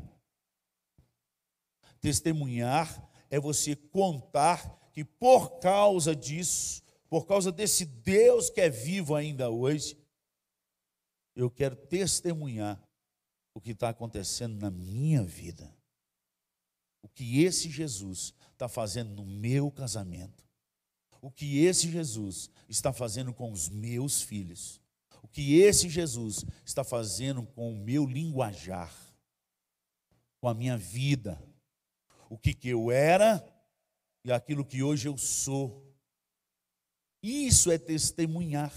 [2.01, 9.15] Testemunhar é você contar que por causa disso, por causa desse Deus que é vivo
[9.15, 9.99] ainda hoje,
[11.35, 12.79] eu quero testemunhar
[13.55, 15.75] o que está acontecendo na minha vida.
[17.01, 20.45] O que esse Jesus está fazendo no meu casamento.
[21.23, 24.79] O que esse Jesus está fazendo com os meus filhos.
[25.23, 28.95] O que esse Jesus está fazendo com o meu linguajar.
[30.39, 31.43] Com a minha vida.
[32.33, 33.47] O que, que eu era
[34.25, 35.87] e aquilo que hoje eu sou.
[37.23, 38.73] Isso é testemunhar.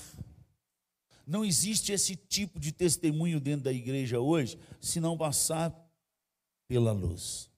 [1.25, 5.73] Não existe esse tipo de testemunho dentro da igreja hoje, se não passar
[6.67, 7.49] pela luz.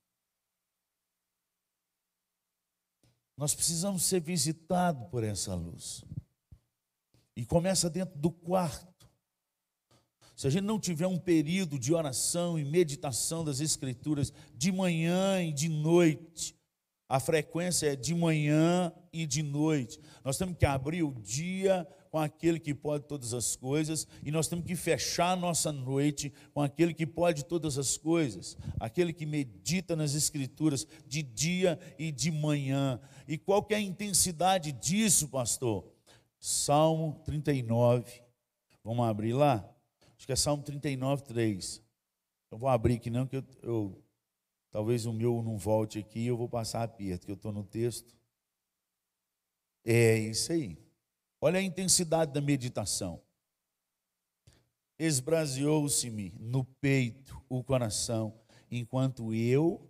[3.36, 6.06] Nós precisamos ser visitados por essa luz.
[7.36, 8.97] E começa dentro do quarto.
[10.38, 15.42] Se a gente não tiver um período de oração e meditação das Escrituras de manhã
[15.42, 16.56] e de noite,
[17.10, 20.00] a frequência é de manhã e de noite.
[20.24, 24.48] Nós temos que abrir o dia com aquele que pode todas as coisas, e nós
[24.48, 29.26] temos que fechar a nossa noite com aquele que pode todas as coisas, aquele que
[29.26, 33.00] medita nas Escrituras de dia e de manhã.
[33.28, 35.92] E qual que é a intensidade disso, pastor?
[36.40, 38.22] Salmo 39.
[38.84, 39.68] Vamos abrir lá?
[40.18, 41.82] Acho que é Salmo 39, 3.
[42.50, 44.04] Eu vou abrir aqui não, que eu, eu
[44.72, 48.16] talvez o meu não volte aqui, eu vou passar aperto, que eu estou no texto.
[49.86, 50.78] É isso aí.
[51.40, 53.22] Olha a intensidade da meditação.
[54.98, 58.34] Esbraseou-se-me no peito o coração,
[58.72, 59.88] enquanto eu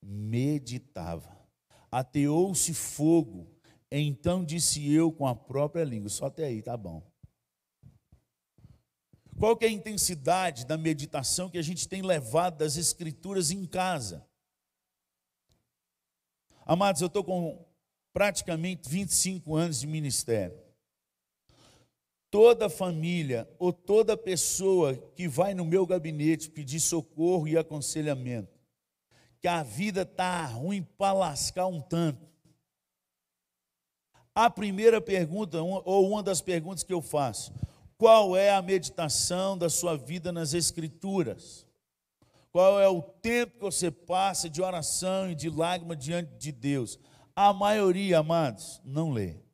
[0.00, 1.36] meditava.
[1.90, 3.50] Ateou-se fogo,
[3.90, 6.08] então disse eu com a própria língua.
[6.08, 7.02] Só até aí, tá bom.
[9.38, 13.66] Qual que é a intensidade da meditação que a gente tem levado das escrituras em
[13.66, 14.26] casa?
[16.64, 17.66] Amados, eu estou com
[18.12, 20.64] praticamente 25 anos de ministério
[22.34, 28.58] toda família ou toda pessoa que vai no meu gabinete pedir socorro e aconselhamento,
[29.40, 32.26] que a vida está ruim para lascar um tanto.
[34.34, 37.54] A primeira pergunta, ou uma das perguntas que eu faço,
[37.96, 41.66] qual é a meditação da sua vida nas Escrituras?
[42.50, 46.98] Qual é o tempo que você passa de oração e de lágrima diante de Deus?
[47.34, 49.44] A maioria, amados, não lê.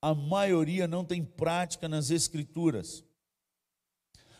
[0.00, 3.04] a maioria não tem prática nas escrituras.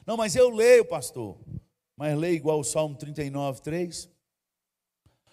[0.06, 1.38] Não, mas eu leio, pastor.
[1.96, 4.08] Mas lê igual o Salmo 39, 3.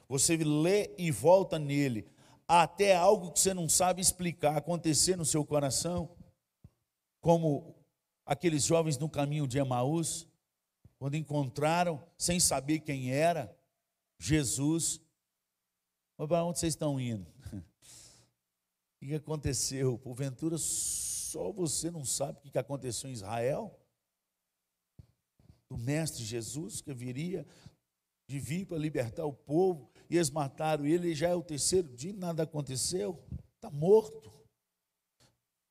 [0.10, 2.08] Você lê e volta nele,
[2.48, 6.16] até algo que você não sabe explicar acontecer no seu coração,
[7.22, 7.76] como
[8.26, 10.28] aqueles jovens no caminho de Emaús,
[10.98, 13.56] quando encontraram, sem saber quem era,
[14.20, 15.02] Jesus.
[16.16, 17.26] Para onde vocês estão indo?
[19.02, 20.00] O que aconteceu?
[20.00, 23.80] Porventura, só você não sabe o que aconteceu em Israel?
[25.70, 27.46] Do mestre Jesus que viria
[28.28, 32.14] de vir para libertar o povo, e eles mataram ele, já é o terceiro dia,
[32.14, 33.24] nada aconteceu,
[33.56, 34.32] está morto.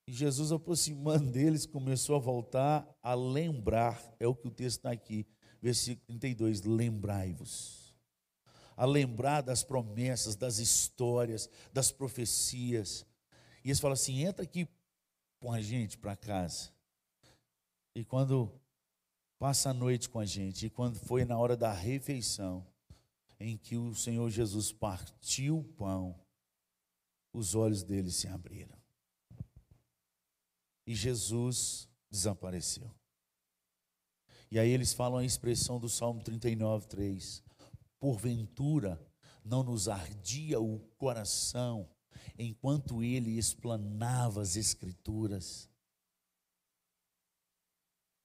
[0.07, 4.91] E Jesus, aproximando deles, começou a voltar a lembrar, é o que o texto está
[4.91, 5.27] aqui,
[5.61, 7.97] versículo 32, lembrai-vos.
[8.77, 13.07] A lembrar das promessas, das histórias, das profecias,
[13.65, 14.69] e eles falam assim: entra aqui
[15.41, 16.71] com a gente para casa.
[17.95, 18.53] E quando
[19.39, 22.67] passa a noite com a gente, e quando foi na hora da refeição,
[23.45, 26.19] em que o Senhor Jesus partiu o pão,
[27.31, 28.83] os olhos deles se abriram.
[30.87, 32.91] e Jesus desapareceu.
[34.51, 37.43] E aí eles falam a expressão do Salmo 39, 3.
[37.99, 39.01] Porventura
[39.43, 41.89] não nos ardia o coração
[42.39, 45.69] enquanto ele explanava as Escrituras.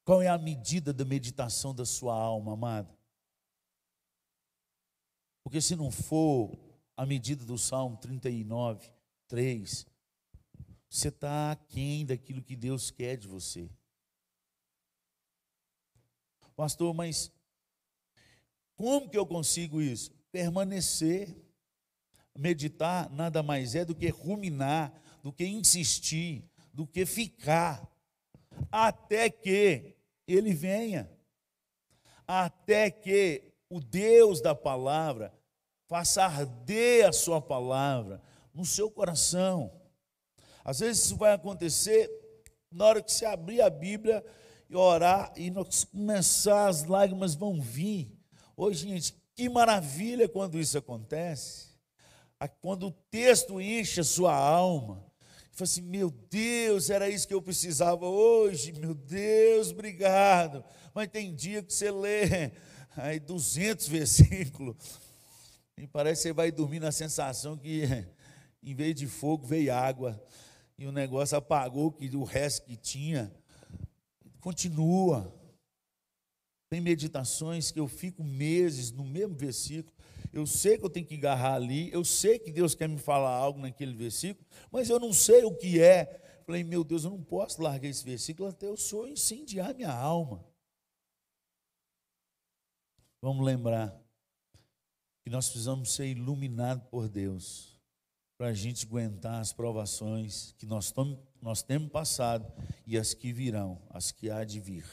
[0.03, 2.98] Qual é a medida da meditação da sua alma, amada?
[5.49, 6.55] Porque se não for
[6.95, 8.87] a medida do Salmo 39,
[9.27, 9.87] 3,
[10.87, 13.67] você está aquém daquilo que Deus quer de você.
[16.55, 17.31] Pastor, mas
[18.75, 20.11] como que eu consigo isso?
[20.31, 21.35] Permanecer.
[22.37, 24.93] Meditar nada mais é do que ruminar,
[25.23, 27.91] do que insistir, do que ficar,
[28.71, 29.95] até que
[30.27, 31.09] ele venha,
[32.27, 35.38] até que o Deus da palavra
[35.89, 38.21] faça arder a sua palavra
[38.53, 39.71] no seu coração.
[40.63, 42.07] Às vezes isso vai acontecer
[42.71, 44.23] na hora que você abrir a Bíblia
[44.69, 45.51] e orar e
[45.91, 48.15] começar, as lágrimas vão vir.
[48.55, 51.69] Hoje, gente, que maravilha quando isso acontece.
[52.61, 55.03] Quando o texto enche a sua alma.
[55.51, 60.63] Fala assim, meu Deus, era isso que eu precisava hoje, meu Deus, obrigado.
[60.93, 62.51] Mas tem dia que você lê
[62.95, 65.08] aí 200 versículos
[65.79, 67.83] e parece que você vai dormir na sensação que
[68.61, 70.21] em vez de fogo veio água
[70.77, 73.33] e o negócio apagou que o resto que tinha.
[74.41, 75.33] Continua.
[76.69, 79.95] Tem meditações que eu fico meses no mesmo versículo.
[80.33, 83.35] Eu sei que eu tenho que agarrar ali, eu sei que Deus quer me falar
[83.35, 86.41] algo naquele versículo, mas eu não sei o que é.
[86.45, 90.45] Falei, meu Deus, eu não posso largar esse versículo até o Senhor incendiar minha alma.
[93.21, 94.08] Vamos lembrar
[95.29, 97.79] que nós precisamos ser iluminados por Deus
[98.35, 100.91] para a gente aguentar as provações que nós,
[101.39, 102.51] nós temos passado
[102.87, 104.87] e as que virão, as que há de vir.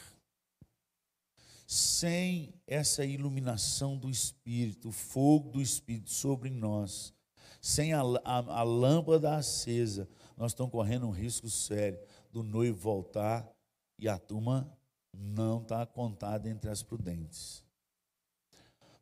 [1.66, 7.14] Sem essa iluminação do Espírito, o fogo do Espírito sobre nós,
[7.62, 10.06] sem a, a, a lâmpada acesa,
[10.36, 11.98] nós estamos correndo um risco sério
[12.30, 13.50] do noivo voltar
[13.98, 14.70] e a turma
[15.14, 17.65] não está contada entre as prudentes.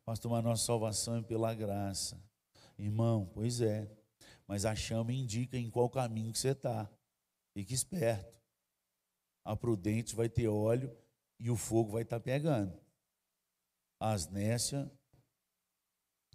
[0.05, 2.21] Mas nossa salvação é pela graça.
[2.77, 3.89] Irmão, pois é.
[4.47, 6.89] Mas a chama indica em qual caminho que você está.
[7.53, 8.39] Fique esperto.
[9.43, 10.95] A prudente vai ter óleo
[11.39, 12.79] e o fogo vai estar tá pegando.
[13.99, 14.91] As nécia,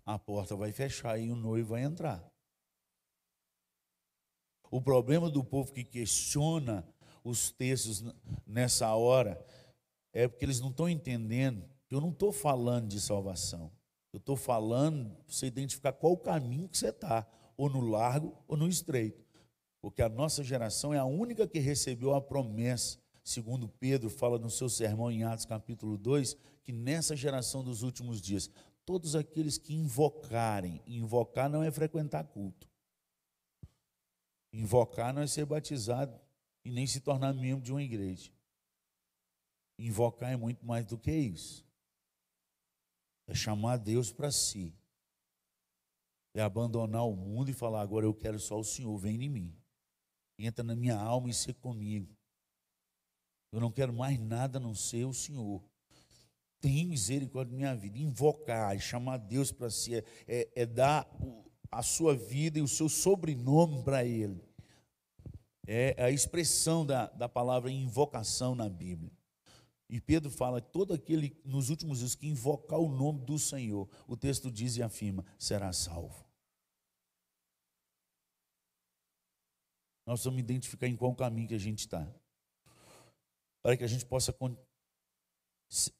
[0.04, 2.28] a porta vai fechar e o noivo vai entrar.
[4.70, 6.86] O problema do povo que questiona
[7.22, 8.02] os textos
[8.46, 9.44] nessa hora
[10.12, 13.70] é porque eles não estão entendendo eu não estou falando de salvação.
[14.12, 17.26] Eu estou falando para você identificar qual o caminho que você está
[17.56, 19.24] ou no largo ou no estreito.
[19.80, 24.50] Porque a nossa geração é a única que recebeu a promessa, segundo Pedro fala no
[24.50, 28.50] seu sermão em Atos capítulo 2, que nessa geração dos últimos dias,
[28.84, 32.68] todos aqueles que invocarem, invocar não é frequentar culto.
[34.52, 36.18] Invocar não é ser batizado
[36.64, 38.30] e nem se tornar membro de uma igreja.
[39.78, 41.64] Invocar é muito mais do que isso.
[43.30, 44.74] É chamar Deus para si
[46.34, 49.56] é abandonar o mundo e falar: agora eu quero só o Senhor, vem em mim.
[50.38, 52.16] Entra na minha alma e ser comigo.
[53.52, 55.62] Eu não quero mais nada a não ser o Senhor.
[56.60, 57.98] Tem misericórdia da minha vida.
[57.98, 61.06] Invocar e chamar Deus para si é, é, é dar
[61.70, 64.40] a sua vida e o seu sobrenome para Ele.
[65.66, 69.12] É a expressão da, da palavra invocação na Bíblia.
[69.90, 74.16] E Pedro fala: todo aquele nos últimos dias que invocar o nome do Senhor, o
[74.16, 76.24] texto diz e afirma, será salvo.
[80.06, 82.08] Nós vamos identificar em qual caminho que a gente está.
[83.62, 84.34] Para que a gente possa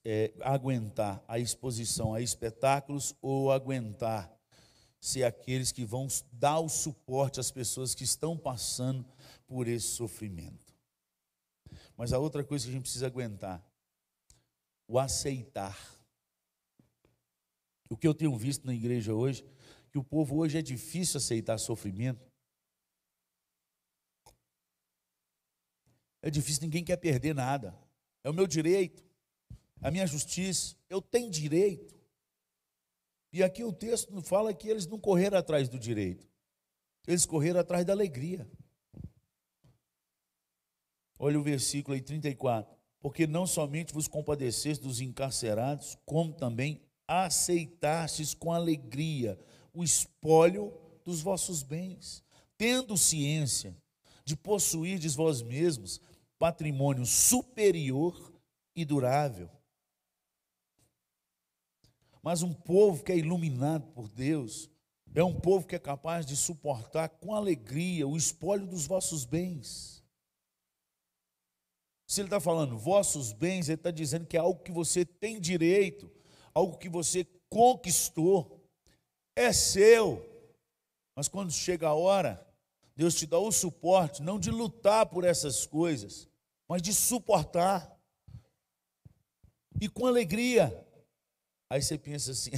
[0.05, 4.33] é, aguentar a exposição a espetáculos ou aguentar
[5.01, 9.05] ser aqueles que vão dar o suporte às pessoas que estão passando
[9.47, 10.75] por esse sofrimento.
[11.97, 13.70] Mas a outra coisa que a gente precisa aguentar
[14.91, 15.79] o aceitar.
[17.89, 19.45] O que eu tenho visto na igreja hoje,
[19.89, 22.29] que o povo hoje é difícil aceitar sofrimento.
[26.21, 27.73] É difícil, ninguém quer perder nada.
[28.25, 29.05] É o meu direito,
[29.81, 31.95] a minha justiça, eu tenho direito.
[33.33, 36.29] E aqui o texto fala que eles não correram atrás do direito,
[37.07, 38.51] eles correram atrás da alegria.
[41.17, 48.35] Olha o versículo aí 34 porque não somente vos compadeceste dos encarcerados, como também aceitastes
[48.35, 49.39] com alegria
[49.73, 50.73] o espólio
[51.05, 52.23] dos vossos bens,
[52.57, 53.77] tendo ciência
[54.25, 56.01] de possuirdes vós mesmos
[56.39, 58.33] patrimônio superior
[58.77, 59.51] e durável.
[62.23, 64.71] Mas um povo que é iluminado por Deus
[65.15, 70.00] é um povo que é capaz de suportar com alegria o espólio dos vossos bens.
[72.11, 75.41] Se ele está falando vossos bens, ele está dizendo que é algo que você tem
[75.41, 76.11] direito,
[76.53, 78.61] algo que você conquistou,
[79.37, 80.29] é seu.
[81.15, 82.45] Mas quando chega a hora,
[82.97, 86.29] Deus te dá o suporte, não de lutar por essas coisas,
[86.69, 87.97] mas de suportar.
[89.81, 90.85] E com alegria.
[91.71, 92.51] Aí você pensa assim,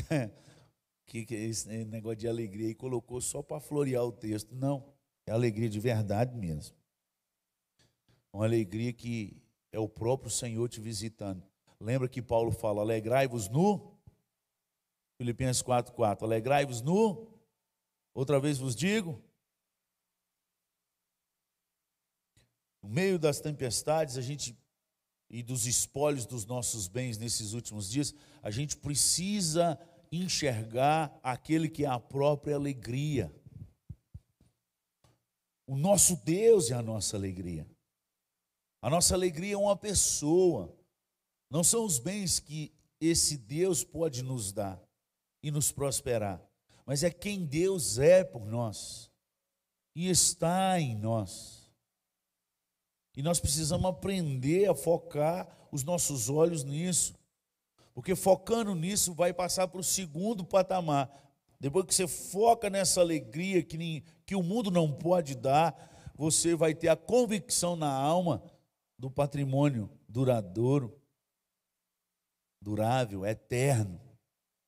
[1.05, 4.55] que, que é esse negócio de alegria e colocou só para florear o texto.
[4.55, 4.94] Não,
[5.26, 6.74] é alegria de verdade mesmo.
[8.32, 9.41] Uma alegria que
[9.72, 11.42] é o próprio Senhor te visitando.
[11.80, 13.98] Lembra que Paulo fala: alegrai-vos no.
[15.16, 16.22] Filipenses 4,4.
[16.22, 17.26] Alegrai-vos no.
[18.14, 19.20] Outra vez vos digo.
[22.82, 24.56] No meio das tempestades, a gente
[25.32, 29.80] e dos espólios dos nossos bens nesses últimos dias, a gente precisa
[30.12, 33.34] enxergar aquele que é a própria alegria.
[35.66, 37.66] O nosso Deus é a nossa alegria.
[38.82, 40.76] A nossa alegria é uma pessoa.
[41.48, 44.82] Não são os bens que esse Deus pode nos dar
[45.40, 46.40] e nos prosperar,
[46.84, 49.10] mas é quem Deus é por nós
[49.94, 51.70] e está em nós.
[53.16, 57.14] E nós precisamos aprender a focar os nossos olhos nisso.
[57.92, 61.10] Porque focando nisso, vai passar para o segundo patamar.
[61.60, 66.74] Depois que você foca nessa alegria que, que o mundo não pode dar, você vai
[66.74, 68.42] ter a convicção na alma
[69.03, 70.96] do patrimônio duradouro,
[72.61, 74.00] durável, eterno,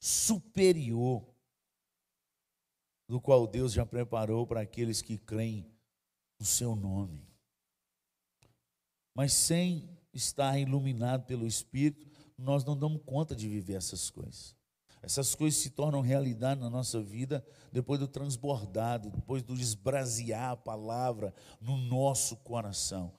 [0.01, 1.25] superior,
[3.09, 5.73] do qual Deus já preparou para aqueles que creem
[6.37, 7.25] no seu nome.
[9.15, 12.05] Mas sem estar iluminado pelo Espírito,
[12.37, 14.57] nós não damos conta de viver essas coisas.
[15.01, 20.57] Essas coisas se tornam realidade na nossa vida depois do transbordado, depois do esbrasear a
[20.57, 23.13] palavra no nosso coração.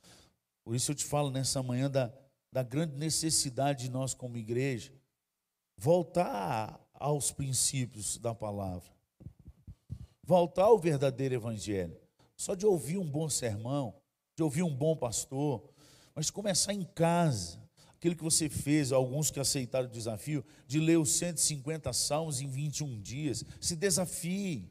[0.66, 2.12] Por isso eu te falo nessa manhã da,
[2.52, 4.92] da grande necessidade de nós, como igreja,
[5.78, 8.92] voltar aos princípios da palavra,
[10.24, 11.96] voltar ao verdadeiro evangelho.
[12.36, 13.96] Só de ouvir um bom sermão,
[14.36, 15.70] de ouvir um bom pastor,
[16.16, 17.64] mas começar em casa
[18.06, 22.48] aquilo que você fez, alguns que aceitaram o desafio, de ler os 150 salmos em
[22.48, 23.44] 21 dias.
[23.60, 24.70] Se desafie.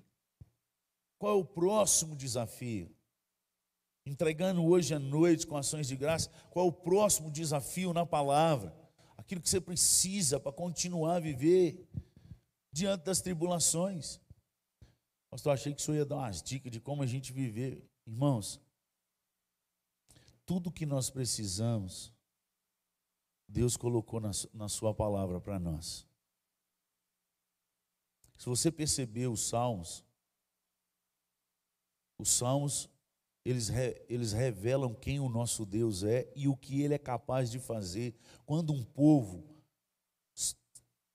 [1.19, 2.94] Qual é o próximo desafio?
[4.07, 8.75] Entregando hoje à noite com ações de graça, qual é o próximo desafio na palavra?
[9.17, 11.89] Aquilo que você precisa para continuar a viver
[12.71, 14.21] diante das tribulações.
[15.31, 17.89] Pastor, achei que o senhor ia dar umas dicas de como a gente viver.
[18.07, 18.61] Irmãos,
[20.45, 22.15] tudo que nós precisamos
[23.49, 26.07] Deus colocou na, na Sua palavra para nós.
[28.37, 30.05] Se você perceber os Salmos,
[32.19, 32.89] os Salmos,
[33.45, 33.69] eles,
[34.09, 38.15] eles revelam quem o nosso Deus é e o que Ele é capaz de fazer
[38.47, 39.45] quando um povo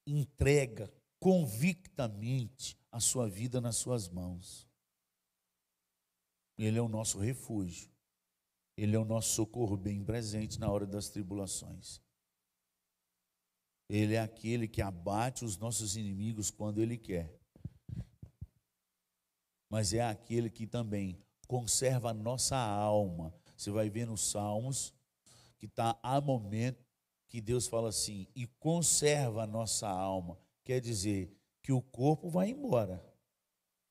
[0.06, 4.68] entrega convictamente a sua vida nas suas mãos.
[6.58, 7.90] Ele é o nosso refúgio.
[8.78, 12.00] Ele é o nosso socorro bem presente na hora das tribulações.
[13.90, 17.36] Ele é aquele que abate os nossos inimigos quando Ele quer.
[19.70, 21.20] Mas é aquele que também
[21.50, 23.34] conserva a nossa alma.
[23.58, 24.94] Você vai ver nos Salmos
[25.58, 26.88] que está há momento
[27.28, 30.40] que Deus fala assim, e conserva a nossa alma.
[30.64, 33.04] Quer dizer que o corpo vai embora,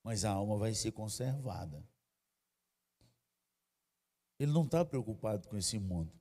[0.02, 1.84] mas a alma vai ser conservada.
[4.38, 6.12] Ele não está preocupado com esse mundo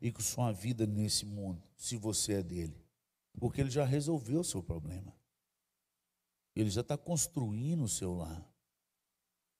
[0.00, 2.78] e com sua vida nesse mundo, se você é dele.
[3.38, 5.14] Porque ele já resolveu o seu problema.
[6.54, 8.55] Ele já está construindo o seu lar.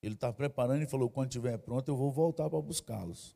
[0.07, 3.35] Ele está preparando e falou: quando estiver pronto, eu vou voltar para buscá-los.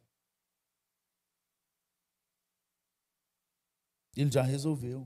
[4.15, 5.05] Ele já resolveu.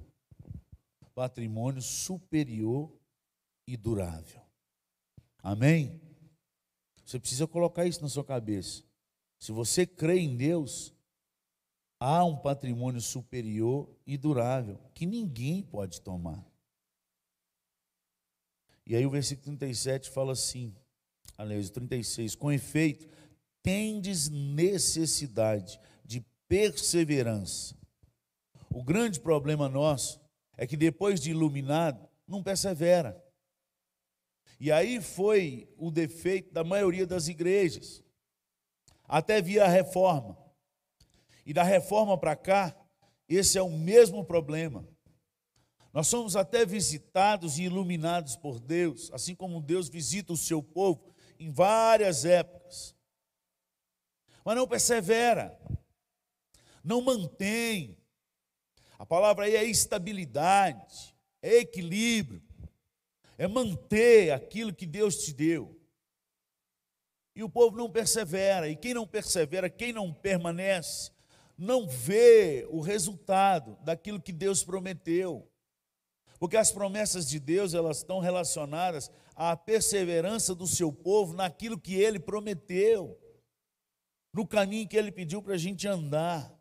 [1.15, 2.91] Patrimônio superior
[3.65, 4.41] e durável.
[5.41, 5.99] Amém?
[7.03, 8.83] Você precisa colocar isso na sua cabeça.
[9.39, 10.93] Se você crê em Deus,
[11.99, 16.45] há um patrimônio superior e durável que ninguém pode tomar.
[18.85, 20.75] E aí o versículo 37 fala assim,
[21.37, 23.07] aliás, 36, com efeito,
[23.61, 27.75] tendes necessidade de perseverança.
[28.69, 30.19] O grande problema nosso
[30.57, 33.21] é que depois de iluminado, não persevera.
[34.59, 38.03] E aí foi o defeito da maioria das igrejas.
[39.07, 40.35] Até via a reforma
[41.45, 42.75] E da reforma para cá,
[43.29, 44.87] esse é o mesmo problema.
[45.93, 51.14] Nós somos até visitados e iluminados por Deus, assim como Deus visita o seu povo
[51.39, 52.95] em várias épocas.
[54.43, 55.59] Mas não persevera,
[56.83, 57.97] não mantém.
[58.97, 62.41] A palavra aí é estabilidade, é equilíbrio,
[63.37, 65.79] é manter aquilo que Deus te deu.
[67.35, 71.11] E o povo não persevera, e quem não persevera, quem não permanece,
[71.57, 75.49] não vê o resultado daquilo que Deus prometeu.
[76.39, 81.95] Porque as promessas de Deus, elas estão relacionadas à perseverança do seu povo naquilo que
[81.95, 83.19] ele prometeu,
[84.33, 86.53] no caminho que ele pediu para a gente andar.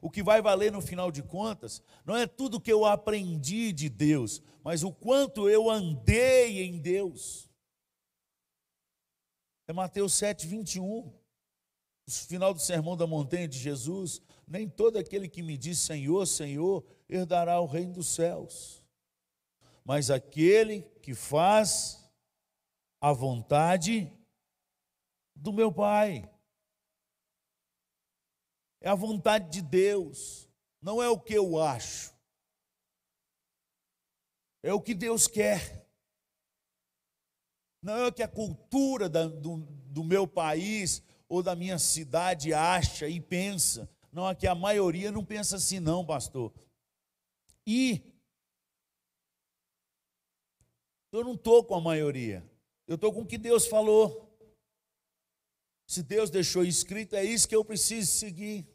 [0.00, 3.88] O que vai valer no final de contas não é tudo que eu aprendi de
[3.88, 7.48] Deus, mas o quanto eu andei em Deus.
[9.68, 11.22] É Mateus 7, 21
[12.06, 16.26] o final do sermão da montanha de Jesus, nem todo aquele que me diz Senhor,
[16.26, 18.81] Senhor, herdará o reino dos céus,
[19.84, 22.08] mas aquele que faz
[23.00, 24.12] a vontade
[25.34, 26.28] do meu Pai.
[28.80, 30.48] É a vontade de Deus,
[30.80, 32.12] não é o que eu acho,
[34.62, 35.82] é o que Deus quer.
[37.82, 42.54] Não é o que a cultura da, do, do meu país ou da minha cidade
[42.54, 43.90] acha e pensa.
[44.12, 46.52] Não, aqui a maioria não pensa assim, não, pastor.
[47.66, 48.11] E
[51.12, 52.44] eu não estou com a maioria,
[52.86, 54.28] eu estou com o que Deus falou.
[55.86, 58.66] Se Deus deixou escrito, é isso que eu preciso seguir.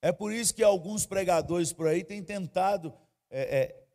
[0.00, 2.94] É por isso que alguns pregadores por aí têm tentado
[3.28, 3.86] é, é,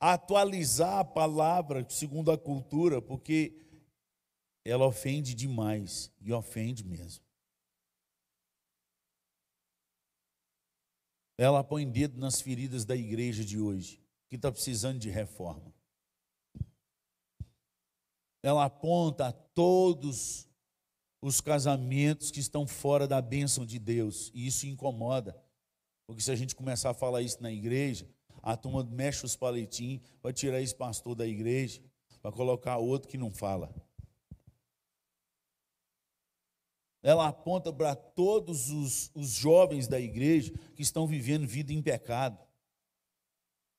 [0.00, 3.54] atualizar a palavra segundo a cultura, porque
[4.64, 7.24] ela ofende demais e ofende mesmo.
[11.38, 15.71] Ela põe dedo nas feridas da igreja de hoje, que está precisando de reforma.
[18.42, 20.48] Ela aponta a todos
[21.20, 25.40] os casamentos que estão fora da bênção de Deus, e isso incomoda,
[26.06, 28.08] porque se a gente começar a falar isso na igreja,
[28.42, 31.80] a turma mexe os paletinhos, vai tirar esse pastor da igreja,
[32.20, 33.72] vai colocar outro que não fala.
[37.02, 42.38] ela aponta para todos os, os jovens da igreja que estão vivendo vida em pecado.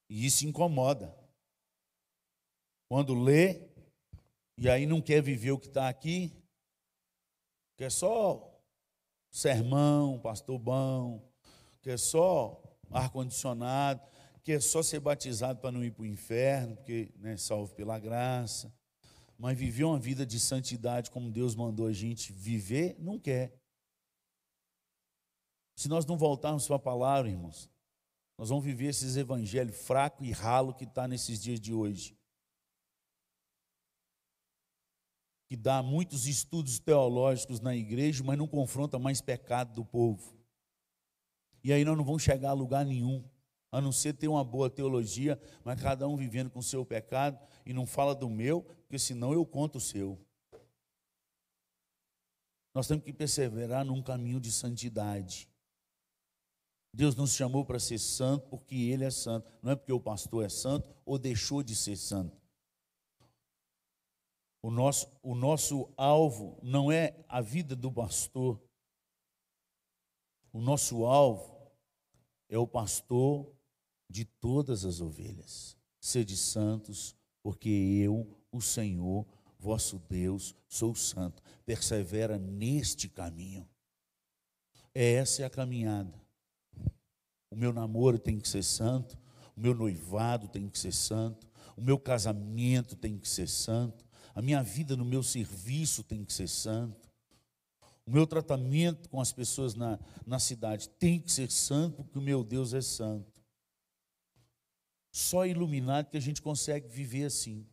[0.10, 1.18] E isso incomoda.
[2.90, 3.70] Quando lê,
[4.64, 6.32] e aí não quer viver o que está aqui,
[7.76, 8.60] quer só
[9.32, 11.32] sermão, pastor bom,
[11.82, 12.62] quer só
[12.92, 14.02] ar-condicionado,
[14.44, 18.74] quer só ser batizado para não ir para o inferno, porque né, salvo pela graça
[19.38, 23.54] mas viver uma vida de santidade como Deus mandou a gente viver, não quer.
[25.76, 27.70] Se nós não voltarmos para a palavra, irmãos,
[28.38, 32.18] nós vamos viver esses evangelhos fraco e ralo que está nesses dias de hoje.
[35.54, 40.36] Que dá muitos estudos teológicos na igreja, mas não confronta mais pecado do povo.
[41.64, 43.24] E aí nós não vamos chegar a lugar nenhum
[43.72, 47.40] a não ser ter uma boa teologia, mas cada um vivendo com o seu pecado
[47.68, 50.20] e não fala do meu, porque senão eu conto o seu.
[52.74, 55.48] Nós temos que perseverar num caminho de santidade.
[56.92, 60.46] Deus nos chamou para ser santo porque Ele é santo, não é porque o pastor
[60.46, 62.43] é santo ou deixou de ser santo.
[64.64, 68.64] O nosso, o nosso alvo não é a vida do pastor,
[70.54, 71.54] o nosso alvo
[72.48, 73.52] é o pastor
[74.10, 75.76] de todas as ovelhas.
[76.00, 79.26] Sede santos, porque eu, o Senhor,
[79.60, 81.44] vosso Deus, sou santo.
[81.66, 83.68] Persevera neste caminho.
[84.94, 86.14] Essa é a caminhada.
[87.50, 89.18] O meu namoro tem que ser santo,
[89.58, 94.42] o meu noivado tem que ser santo, o meu casamento tem que ser santo, a
[94.42, 97.10] minha vida no meu serviço tem que ser santo,
[98.06, 102.22] o meu tratamento com as pessoas na, na cidade tem que ser santo, porque o
[102.22, 103.32] meu Deus é santo.
[105.12, 107.66] Só iluminado que a gente consegue viver assim.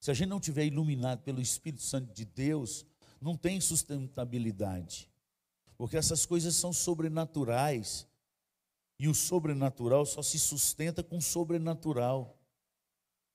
[0.00, 2.84] Se a gente não tiver iluminado pelo Espírito Santo de Deus,
[3.20, 5.10] não tem sustentabilidade.
[5.76, 8.06] Porque essas coisas são sobrenaturais.
[8.98, 12.37] E o sobrenatural só se sustenta com o sobrenatural.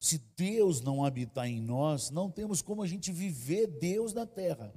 [0.03, 4.73] Se Deus não habitar em nós, não temos como a gente viver Deus na terra.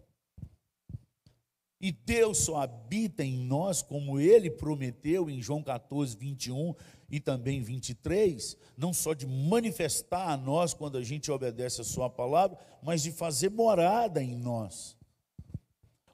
[1.81, 6.77] E Deus só habita em nós, como ele prometeu em João 14, 21
[7.11, 12.09] e também 23, não só de manifestar a nós quando a gente obedece a Sua
[12.09, 14.97] palavra, mas de fazer morada em nós.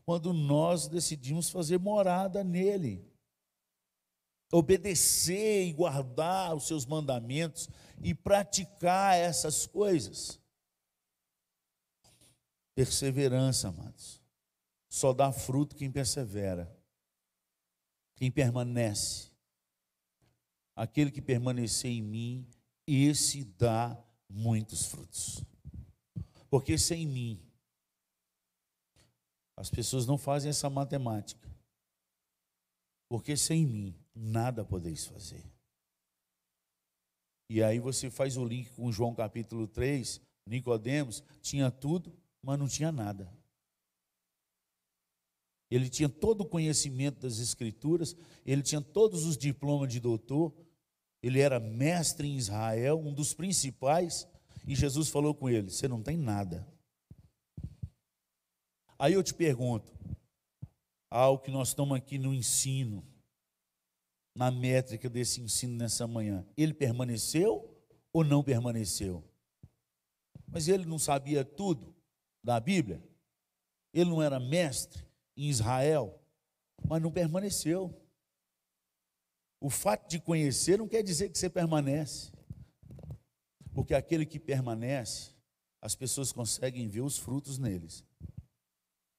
[0.07, 3.05] quando nós decidimos fazer morada nele.
[4.51, 7.69] Obedecer e guardar os seus mandamentos
[8.03, 10.41] e praticar essas coisas.
[12.75, 14.21] Perseverança, amados.
[14.89, 16.75] Só dá fruto quem persevera,
[18.17, 19.31] quem permanece.
[20.75, 22.51] Aquele que permanecer em mim,
[22.87, 23.97] esse dá
[24.29, 25.45] muitos frutos.
[26.49, 27.41] Porque sem mim,
[29.57, 31.49] as pessoas não fazem essa matemática.
[33.09, 35.52] Porque sem mim, nada podeis fazer.
[37.55, 42.67] E aí você faz o link com João capítulo 3, Nicodemos tinha tudo, mas não
[42.67, 43.31] tinha nada.
[45.71, 50.51] Ele tinha todo o conhecimento das escrituras, ele tinha todos os diplomas de doutor,
[51.23, 54.27] ele era mestre em Israel, um dos principais,
[54.67, 56.67] e Jesus falou com ele: Você não tem nada.
[58.99, 59.93] Aí eu te pergunto,
[61.11, 63.05] algo que nós estamos aqui no ensino,
[64.35, 67.69] na métrica desse ensino nessa manhã, ele permaneceu
[68.13, 69.25] ou não permaneceu?
[70.47, 71.95] Mas ele não sabia tudo
[72.43, 73.03] da Bíblia,
[73.93, 75.05] ele não era mestre
[75.37, 76.21] em Israel,
[76.87, 77.99] mas não permaneceu.
[79.61, 82.33] O fato de conhecer não quer dizer que você permanece.
[83.73, 85.31] Porque aquele que permanece,
[85.81, 88.05] as pessoas conseguem ver os frutos neles.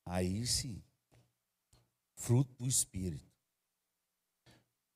[0.05, 0.83] Aí sim,
[2.15, 3.32] fruto do Espírito.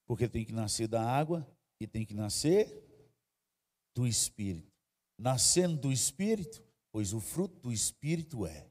[0.07, 1.47] Porque tem que nascer da água
[1.79, 2.83] e tem que nascer
[3.93, 4.71] do Espírito.
[5.19, 8.67] Nascendo do Espírito, pois o fruto do Espírito é.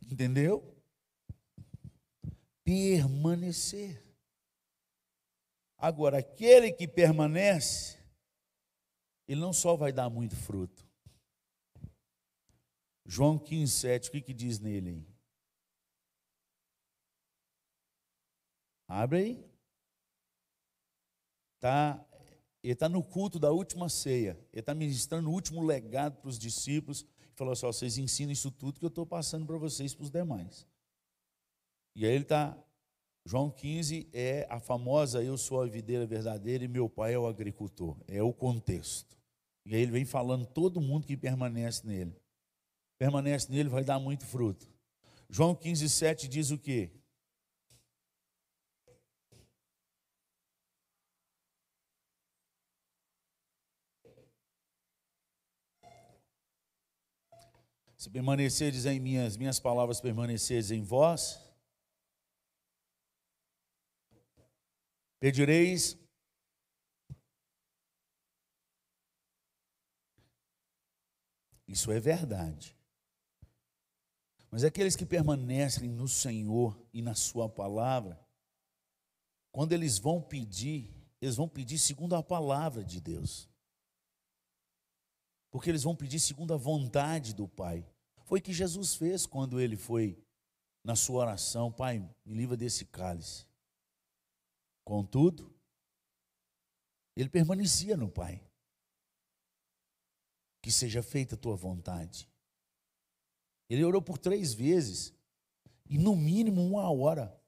[0.00, 0.74] Entendeu?
[2.64, 4.02] permanecer.
[5.76, 7.98] Agora, aquele que permanece,
[9.28, 10.82] ele não só vai dar muito fruto.
[13.04, 15.06] João 15, 7, o que, que diz nele
[18.88, 19.44] Abre aí.
[21.60, 22.04] Tá,
[22.62, 24.38] ele está no culto da última ceia.
[24.52, 27.06] Ele está ministrando o último legado para os discípulos.
[27.32, 30.10] E falou assim: vocês ensinam isso tudo que eu estou passando para vocês, para os
[30.10, 30.66] demais.
[31.94, 32.56] E aí ele está.
[33.26, 37.26] João 15 é a famosa Eu sou a videira verdadeira e meu pai é o
[37.26, 37.96] agricultor.
[38.06, 39.16] É o contexto.
[39.64, 42.14] E aí ele vem falando todo mundo que permanece nele.
[42.98, 44.68] Permanece nele, vai dar muito fruto.
[45.28, 46.90] João 15, 7 diz o quê?
[58.04, 58.10] Se
[58.84, 61.40] em minhas, minhas palavras permaneceres em vós,
[65.18, 65.96] Pedireis
[71.66, 72.76] Isso é verdade.
[74.50, 78.22] Mas aqueles que permanecem no Senhor e na Sua palavra,
[79.50, 83.48] quando eles vão pedir, eles vão pedir segundo a palavra de Deus.
[85.50, 87.93] Porque eles vão pedir segundo a vontade do Pai.
[88.24, 90.18] Foi o que Jesus fez quando ele foi
[90.82, 93.46] na sua oração: Pai, me livra desse cálice.
[94.84, 95.54] Contudo,
[97.16, 98.42] ele permanecia no Pai.
[100.62, 102.28] Que seja feita a tua vontade.
[103.68, 105.12] Ele orou por três vezes,
[105.88, 107.38] e no mínimo uma hora.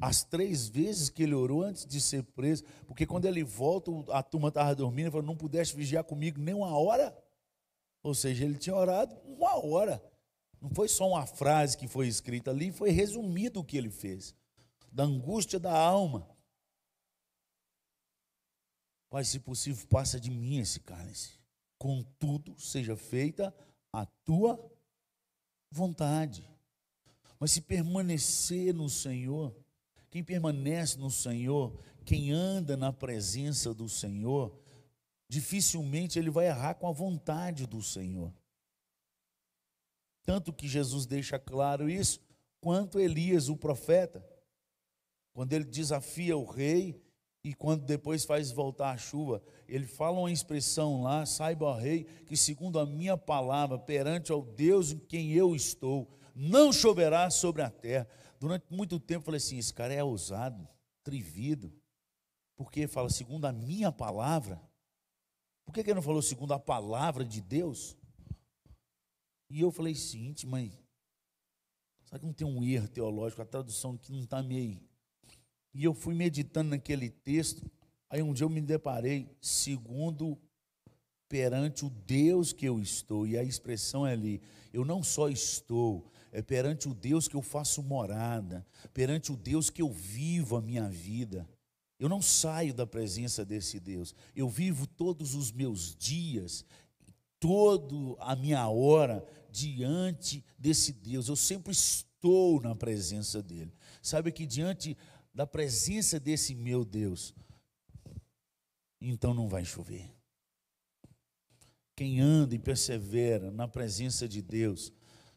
[0.00, 4.22] As três vezes que ele orou antes de ser preso, porque quando ele volta, a
[4.22, 7.16] turma estava dormindo, ele falou: Não pudeste vigiar comigo nem uma hora?
[8.02, 10.02] Ou seja, ele tinha orado uma hora.
[10.60, 14.34] Não foi só uma frase que foi escrita ali, foi resumido o que ele fez
[14.92, 16.28] da angústia da alma.
[19.08, 21.38] Pai, se possível, passa de mim esse cálice.
[21.78, 23.54] Contudo, seja feita
[23.92, 24.58] a tua
[25.70, 26.48] vontade.
[27.38, 29.54] Mas se permanecer no Senhor,
[30.10, 34.59] quem permanece no Senhor, quem anda na presença do Senhor,
[35.30, 38.34] dificilmente ele vai errar com a vontade do Senhor.
[40.24, 42.20] Tanto que Jesus deixa claro isso,
[42.60, 44.22] quanto Elias, o profeta
[45.32, 47.02] quando ele desafia o rei
[47.42, 52.04] e quando depois faz voltar a chuva, ele fala uma expressão lá: saiba, ó rei,
[52.26, 57.62] que segundo a minha palavra, perante ao Deus em quem eu estou, não choverá sobre
[57.62, 58.06] a terra.
[58.38, 60.68] Durante muito tempo eu falei assim: esse cara é ousado,
[61.02, 61.72] trivido,
[62.56, 64.60] porque fala segundo a minha palavra.
[65.70, 67.96] Por que, que ele não falou segundo a palavra de Deus?
[69.48, 70.72] E eu falei, seguinte, mas
[72.02, 73.40] será que não tem um erro teológico?
[73.40, 74.80] A tradução que não está meio
[75.72, 77.70] e eu fui meditando naquele texto.
[78.08, 80.36] Aí um dia eu me deparei, segundo
[81.28, 84.42] perante o Deus que eu estou, e a expressão é ali,
[84.72, 89.70] eu não só estou, é perante o Deus que eu faço morada, perante o Deus
[89.70, 91.48] que eu vivo a minha vida.
[92.00, 94.14] Eu não saio da presença desse Deus.
[94.34, 96.64] Eu vivo todos os meus dias,
[97.38, 101.28] toda a minha hora diante desse Deus.
[101.28, 103.70] Eu sempre estou na presença dele.
[104.00, 104.96] Sabe que diante
[105.34, 107.34] da presença desse meu Deus,
[108.98, 110.10] então não vai chover.
[111.94, 114.90] Quem anda e persevera na presença de Deus,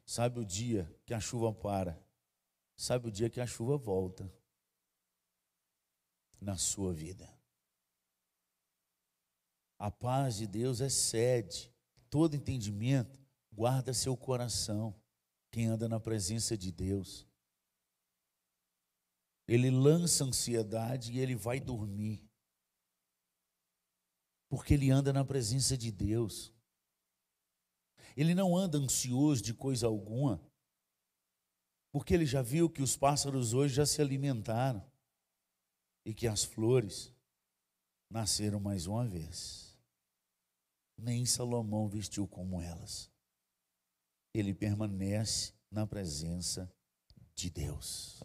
[0.05, 2.01] sabe o dia que a chuva para,
[2.73, 4.31] sabe o dia que a chuva volta
[6.43, 7.33] na sua vida.
[9.79, 11.73] A paz de Deus excede
[12.09, 13.19] todo entendimento,
[13.51, 14.95] guarda seu coração.
[15.51, 17.27] Quem anda na presença de Deus,
[19.47, 22.23] ele lança ansiedade e ele vai dormir,
[24.49, 26.51] porque ele anda na presença de Deus.
[28.15, 30.41] Ele não anda ansioso de coisa alguma,
[31.91, 34.92] porque ele já viu que os pássaros hoje já se alimentaram
[36.05, 37.11] e que as flores
[38.09, 39.77] nasceram mais uma vez.
[40.97, 43.11] Nem Salomão vestiu como elas.
[44.33, 46.71] Ele permanece na presença
[47.35, 48.23] de Deus.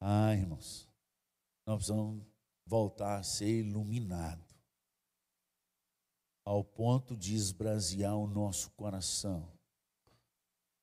[0.00, 0.88] Ah, irmãos,
[1.66, 2.24] nós precisamos
[2.66, 4.44] voltar a ser iluminado
[6.44, 9.52] ao ponto de esbrasear o nosso coração,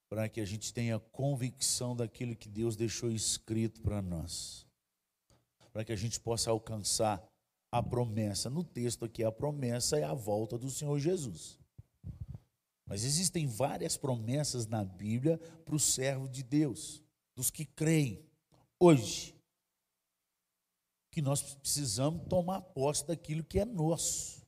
[0.09, 4.67] para que a gente tenha convicção daquilo que Deus deixou escrito para nós,
[5.74, 7.28] para que a gente possa alcançar
[7.71, 8.49] a promessa.
[8.49, 11.59] No texto aqui, a promessa é a volta do Senhor Jesus.
[12.86, 17.03] Mas existem várias promessas na Bíblia para o servo de Deus,
[17.36, 18.24] dos que creem
[18.80, 19.36] hoje,
[21.11, 24.45] que nós precisamos tomar posse daquilo que é nosso.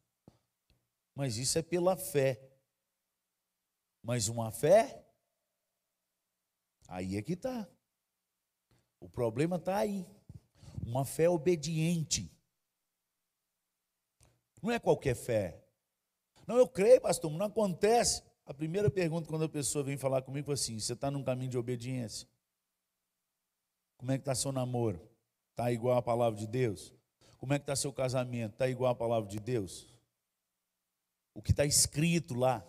[1.15, 2.39] Mas isso é pela fé.
[4.03, 5.03] Mas uma fé,
[6.87, 7.67] aí é que está.
[8.99, 10.05] O problema está aí.
[10.85, 12.31] Uma fé obediente.
[14.61, 15.61] Não é qualquer fé.
[16.47, 18.23] Não, eu creio, pastor, não acontece.
[18.45, 21.49] A primeira pergunta quando a pessoa vem falar comigo é assim: você está num caminho
[21.49, 22.27] de obediência?
[23.97, 25.01] Como é que está seu namoro?
[25.51, 26.93] Está igual à palavra de Deus?
[27.37, 28.53] Como é que está seu casamento?
[28.53, 29.95] Está igual à palavra de Deus?
[31.35, 32.65] o que está escrito lá.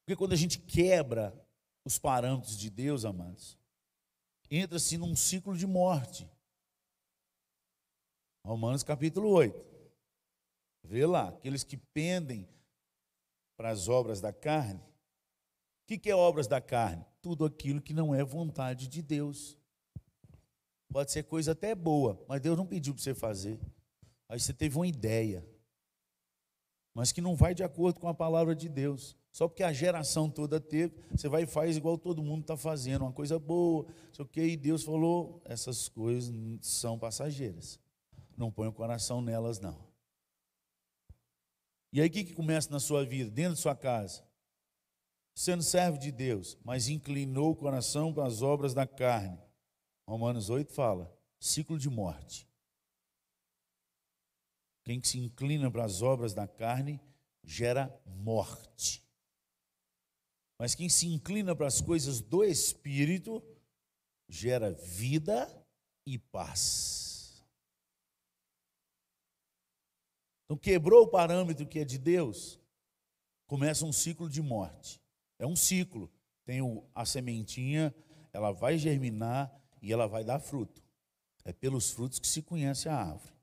[0.00, 1.32] Porque quando a gente quebra
[1.84, 3.56] os parâmetros de Deus, amados,
[4.58, 6.28] entra-se num ciclo de morte.
[8.44, 9.64] Romanos capítulo 8.
[10.82, 12.48] Vê lá, aqueles que pendem
[13.56, 14.80] para as obras da carne.
[14.80, 17.04] O que, que é obras da carne?
[17.22, 19.56] Tudo aquilo que não é vontade de Deus.
[20.92, 23.58] Pode ser coisa até boa, mas Deus não pediu para você fazer.
[24.28, 25.46] Aí você teve uma ideia
[26.94, 29.16] mas que não vai de acordo com a palavra de Deus.
[29.34, 33.02] Só porque a geração toda teve, você vai e faz igual todo mundo está fazendo,
[33.02, 37.80] uma coisa boa, sei o que, e Deus falou: essas coisas são passageiras.
[38.36, 39.76] Não põe o coração nelas, não.
[41.92, 44.24] E aí o que, que começa na sua vida, dentro de sua casa?
[45.34, 49.42] Sendo servo de Deus, mas inclinou o coração para as obras da carne.
[50.06, 52.48] Romanos 8 fala: ciclo de morte.
[54.84, 57.00] Quem se inclina para as obras da carne
[57.42, 59.03] gera morte.
[60.58, 63.42] Mas quem se inclina para as coisas do espírito
[64.28, 65.48] gera vida
[66.06, 67.44] e paz.
[70.44, 72.60] Então quebrou o parâmetro que é de Deus,
[73.46, 75.00] começa um ciclo de morte.
[75.38, 76.10] É um ciclo.
[76.44, 76.60] Tem
[76.94, 77.94] a sementinha,
[78.32, 80.82] ela vai germinar e ela vai dar fruto.
[81.44, 83.34] É pelos frutos que se conhece a árvore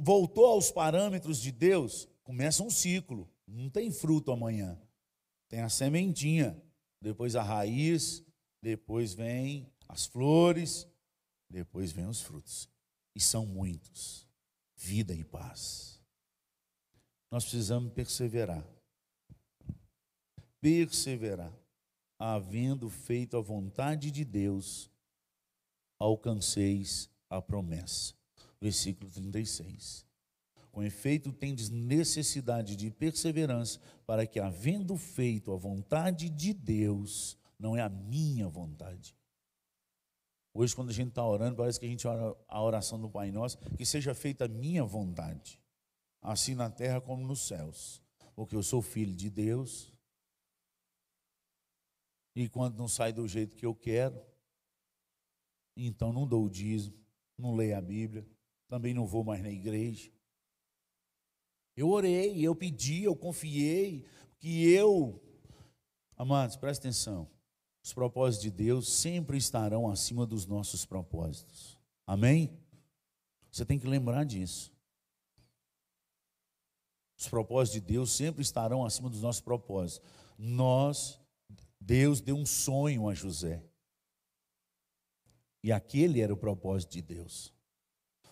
[0.00, 3.28] voltou aos parâmetros de Deus, começa um ciclo.
[3.46, 4.80] Não tem fruto amanhã.
[5.52, 6.56] Tem a sementinha,
[6.98, 8.24] depois a raiz,
[8.62, 10.88] depois vem as flores,
[11.46, 12.70] depois vem os frutos.
[13.14, 14.26] E são muitos.
[14.74, 16.00] Vida e paz.
[17.30, 18.66] Nós precisamos perseverar.
[20.58, 21.52] Perseverar.
[22.18, 24.90] Havendo feito a vontade de Deus,
[25.98, 28.14] alcanceis a promessa
[28.58, 30.06] versículo 36.
[30.72, 37.76] Com efeito, tendes necessidade de perseverança, para que, havendo feito a vontade de Deus, não
[37.76, 39.14] é a minha vontade.
[40.54, 43.30] Hoje, quando a gente está orando, parece que a gente ora a oração do Pai
[43.30, 45.60] Nosso, que seja feita a minha vontade,
[46.22, 48.02] assim na terra como nos céus.
[48.34, 49.92] Porque eu sou filho de Deus,
[52.34, 54.18] e quando não sai do jeito que eu quero,
[55.76, 56.96] então não dou o dízimo,
[57.36, 58.26] não leio a Bíblia,
[58.68, 60.10] também não vou mais na igreja.
[61.76, 64.04] Eu orei, eu pedi, eu confiei,
[64.38, 65.20] que eu.
[66.16, 67.28] Amados, presta atenção.
[67.82, 71.78] Os propósitos de Deus sempre estarão acima dos nossos propósitos.
[72.06, 72.56] Amém?
[73.50, 74.72] Você tem que lembrar disso.
[77.18, 80.06] Os propósitos de Deus sempre estarão acima dos nossos propósitos.
[80.38, 81.20] Nós,
[81.80, 83.62] Deus deu um sonho a José.
[85.62, 87.52] E aquele era o propósito de Deus.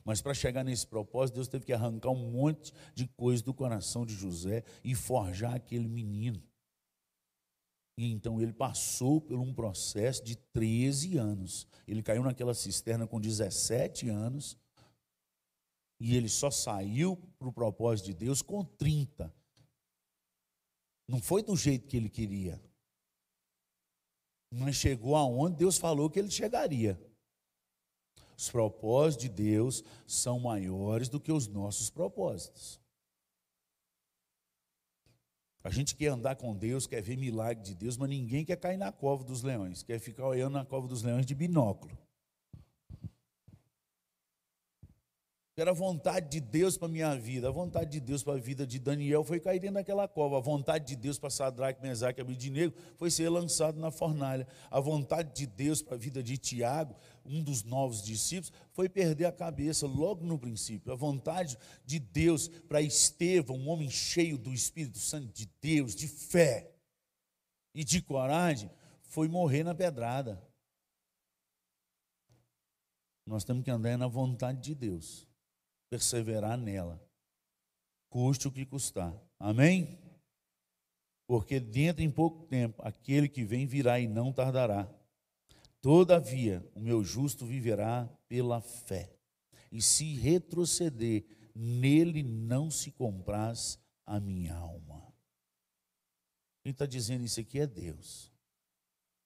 [0.05, 4.07] Mas para chegar nesse propósito, Deus teve que arrancar um monte de coisas do coração
[4.07, 6.42] de José e forjar aquele menino.
[8.01, 11.66] E então ele passou por um processo de 13 anos.
[11.86, 14.57] Ele caiu naquela cisterna com 17 anos.
[16.01, 19.30] E ele só saiu para o propósito de Deus com 30.
[21.07, 22.59] Não foi do jeito que ele queria.
[24.51, 26.98] Mas chegou aonde Deus falou que ele chegaria.
[28.41, 32.80] Os propósitos de Deus são maiores do que os nossos propósitos.
[35.62, 38.78] A gente quer andar com Deus, quer ver milagre de Deus, mas ninguém quer cair
[38.78, 41.95] na cova dos leões, quer ficar olhando na cova dos leões de binóculo.
[45.61, 47.46] Era a vontade de Deus para a minha vida.
[47.46, 50.38] A vontade de Deus para a vida de Daniel foi cair dentro daquela cova.
[50.38, 54.48] A vontade de Deus para Sadraque, Mesaque e Abednego foi ser lançado na fornalha.
[54.70, 56.96] A vontade de Deus para a vida de Tiago,
[57.26, 60.94] um dos novos discípulos, foi perder a cabeça logo no princípio.
[60.94, 66.08] A vontade de Deus para Estevão, um homem cheio do Espírito Santo de Deus, de
[66.08, 66.72] fé
[67.74, 68.70] e de coragem,
[69.02, 70.42] foi morrer na pedrada.
[73.26, 75.28] Nós temos que andar na vontade de Deus
[75.91, 77.03] perseverar nela,
[78.09, 79.12] custe o que custar.
[79.38, 79.99] Amém?
[81.26, 84.88] Porque dentro em pouco tempo aquele que vem virá e não tardará.
[85.80, 89.12] Todavia, o meu justo viverá pela fé.
[89.72, 91.24] E se retroceder,
[91.55, 95.12] nele não se compraz a minha alma.
[96.62, 98.30] Quem está dizendo isso aqui é Deus.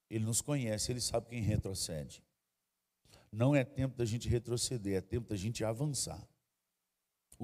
[0.08, 2.22] Ele nos conhece, ele sabe quem retrocede.
[3.32, 6.24] Não é tempo da gente retroceder, é tempo da gente avançar.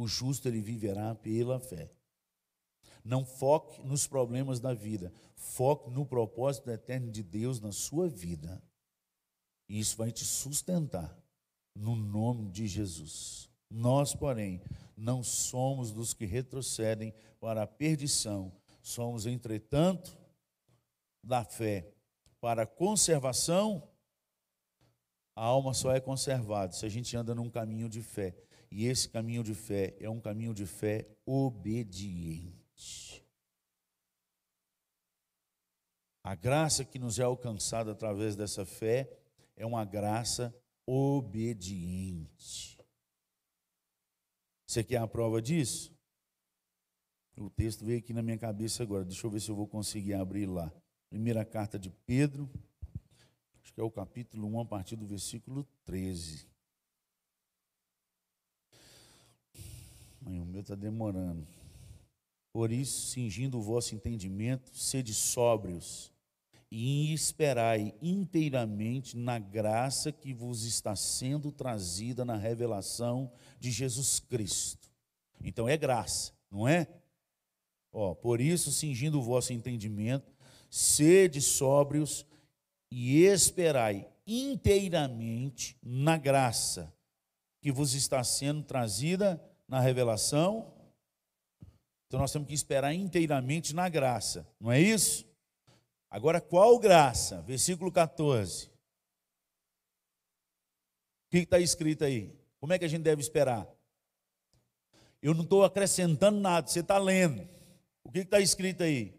[0.01, 1.93] O justo ele viverá pela fé.
[3.05, 8.63] Não foque nos problemas da vida, foque no propósito eterno de Deus na sua vida.
[9.69, 11.15] E isso vai te sustentar
[11.75, 13.51] no nome de Jesus.
[13.69, 14.63] Nós, porém,
[14.97, 18.51] não somos dos que retrocedem para a perdição,
[18.83, 20.17] somos, entretanto,
[21.23, 21.93] da fé
[22.41, 23.87] para a conservação.
[25.37, 28.35] A alma só é conservada se a gente anda num caminho de fé.
[28.71, 32.61] E esse caminho de fé é um caminho de fé obediente.
[36.23, 39.11] A graça que nos é alcançada através dessa fé
[39.57, 40.55] é uma graça
[40.87, 42.79] obediente.
[44.67, 45.93] Você quer a prova disso?
[47.37, 49.05] O texto veio aqui na minha cabeça agora.
[49.05, 50.71] Deixa eu ver se eu vou conseguir abrir lá.
[51.09, 52.49] Primeira carta de Pedro,
[53.63, 56.50] acho que é o capítulo 1, a partir do versículo 13.
[60.25, 61.47] O meu está demorando.
[62.53, 66.13] Por isso, cingindo o vosso entendimento, sede sóbrios
[66.71, 74.89] e esperai inteiramente na graça que vos está sendo trazida na revelação de Jesus Cristo.
[75.43, 76.87] Então é graça, não é?
[77.93, 80.33] Ó, por isso, cingindo o vosso entendimento,
[80.69, 82.25] sede sóbrios
[82.91, 86.93] e esperai inteiramente na graça
[87.61, 90.75] que vos está sendo trazida na revelação.
[92.09, 95.25] Então nós temos que esperar inteiramente na graça, não é isso?
[96.11, 97.41] Agora, qual graça?
[97.43, 98.67] Versículo 14.
[98.67, 98.71] O
[101.31, 102.37] que está escrito aí?
[102.59, 103.65] Como é que a gente deve esperar?
[105.23, 107.49] Eu não estou acrescentando nada, você está lendo.
[108.03, 109.15] O que está escrito aí?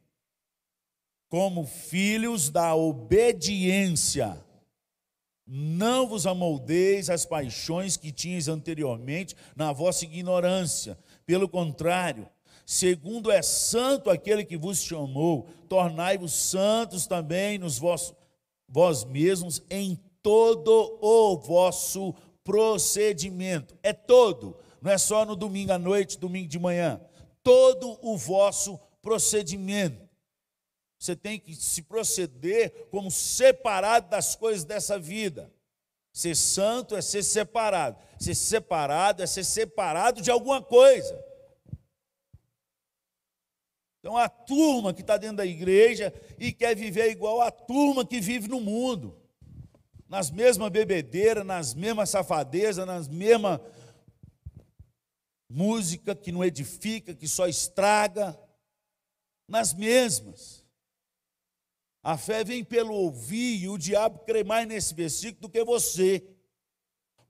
[1.29, 4.43] Como filhos da obediência
[5.45, 10.97] não vos amoldeis as paixões que tinhas anteriormente na vossa ignorância.
[11.25, 12.27] Pelo contrário,
[12.65, 18.13] segundo é santo aquele que vos chamou, tornai-vos santos também nos vossos,
[18.67, 22.13] vós mesmos em todo o vosso
[22.43, 23.77] procedimento.
[23.83, 27.01] É todo, não é só no domingo à noite, domingo de manhã.
[27.43, 30.00] Todo o vosso procedimento.
[31.01, 35.51] Você tem que se proceder como separado das coisas dessa vida.
[36.13, 37.97] Ser santo é ser separado.
[38.19, 41.19] Ser separado é ser separado de alguma coisa.
[43.99, 48.21] Então, a turma que está dentro da igreja e quer viver igual a turma que
[48.21, 49.19] vive no mundo,
[50.07, 53.59] nas mesmas bebedeiras, nas mesmas safadezas, nas mesmas
[55.49, 58.39] música que não edifica, que só estraga,
[59.47, 60.60] nas mesmas.
[62.03, 66.25] A fé vem pelo ouvir, e o diabo crê mais nesse versículo do que você.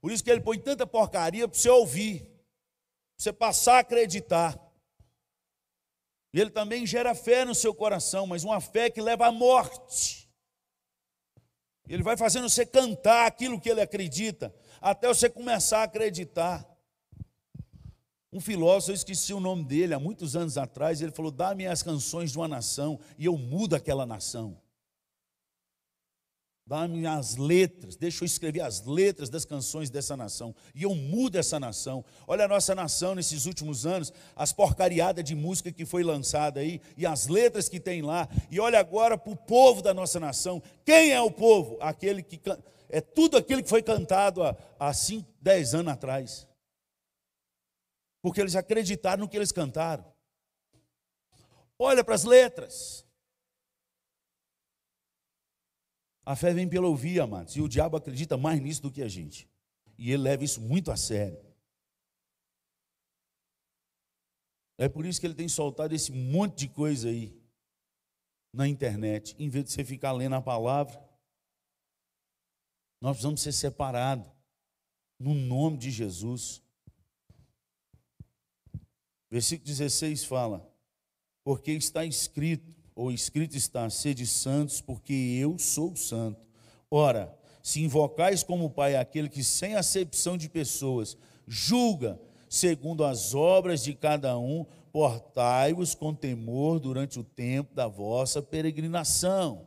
[0.00, 2.32] Por isso que ele põe tanta porcaria para você ouvir, para
[3.18, 4.58] você passar a acreditar.
[6.32, 10.26] E ele também gera fé no seu coração, mas uma fé que leva à morte.
[11.86, 16.66] Ele vai fazendo você cantar aquilo que ele acredita, até você começar a acreditar.
[18.32, 21.82] Um filósofo, eu esqueci o nome dele, há muitos anos atrás, ele falou: Dá-me as
[21.82, 24.61] canções de uma nação e eu mudo aquela nação.
[26.72, 30.54] Dá-me as letras, deixa eu escrever as letras das canções dessa nação.
[30.74, 32.02] E eu mudo essa nação.
[32.26, 36.80] Olha a nossa nação nesses últimos anos, as porcariadas de música que foi lançada aí,
[36.96, 38.26] e as letras que tem lá.
[38.50, 40.62] E olha agora para o povo da nossa nação.
[40.82, 41.76] Quem é o povo?
[41.78, 42.40] Aquele que
[42.88, 46.48] é tudo aquilo que foi cantado há, há 5, 10 anos atrás.
[48.22, 50.06] Porque eles acreditaram no que eles cantaram.
[51.78, 53.04] Olha para as letras.
[56.24, 57.56] A fé vem pelo ouvir, amados.
[57.56, 59.48] E o diabo acredita mais nisso do que a gente.
[59.98, 61.38] E ele leva isso muito a sério.
[64.78, 67.40] É por isso que ele tem soltado esse monte de coisa aí
[68.52, 71.00] na internet, em vez de você ficar lendo a palavra.
[73.00, 74.30] Nós precisamos ser separados
[75.18, 76.62] no nome de Jesus.
[79.30, 80.68] Versículo 16 fala:
[81.44, 86.40] Porque está escrito, ou escrito está, sede santos, porque eu sou santo.
[86.90, 91.16] Ora, se invocais como Pai aquele que, sem acepção de pessoas,
[91.46, 92.20] julga
[92.52, 99.66] segundo as obras de cada um, portai-vos com temor durante o tempo da vossa peregrinação,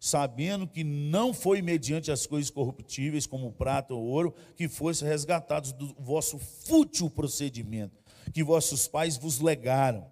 [0.00, 5.72] sabendo que não foi mediante as coisas corruptíveis, como prata ou ouro, que fosse resgatados
[5.72, 8.02] do vosso fútil procedimento,
[8.32, 10.11] que vossos pais vos legaram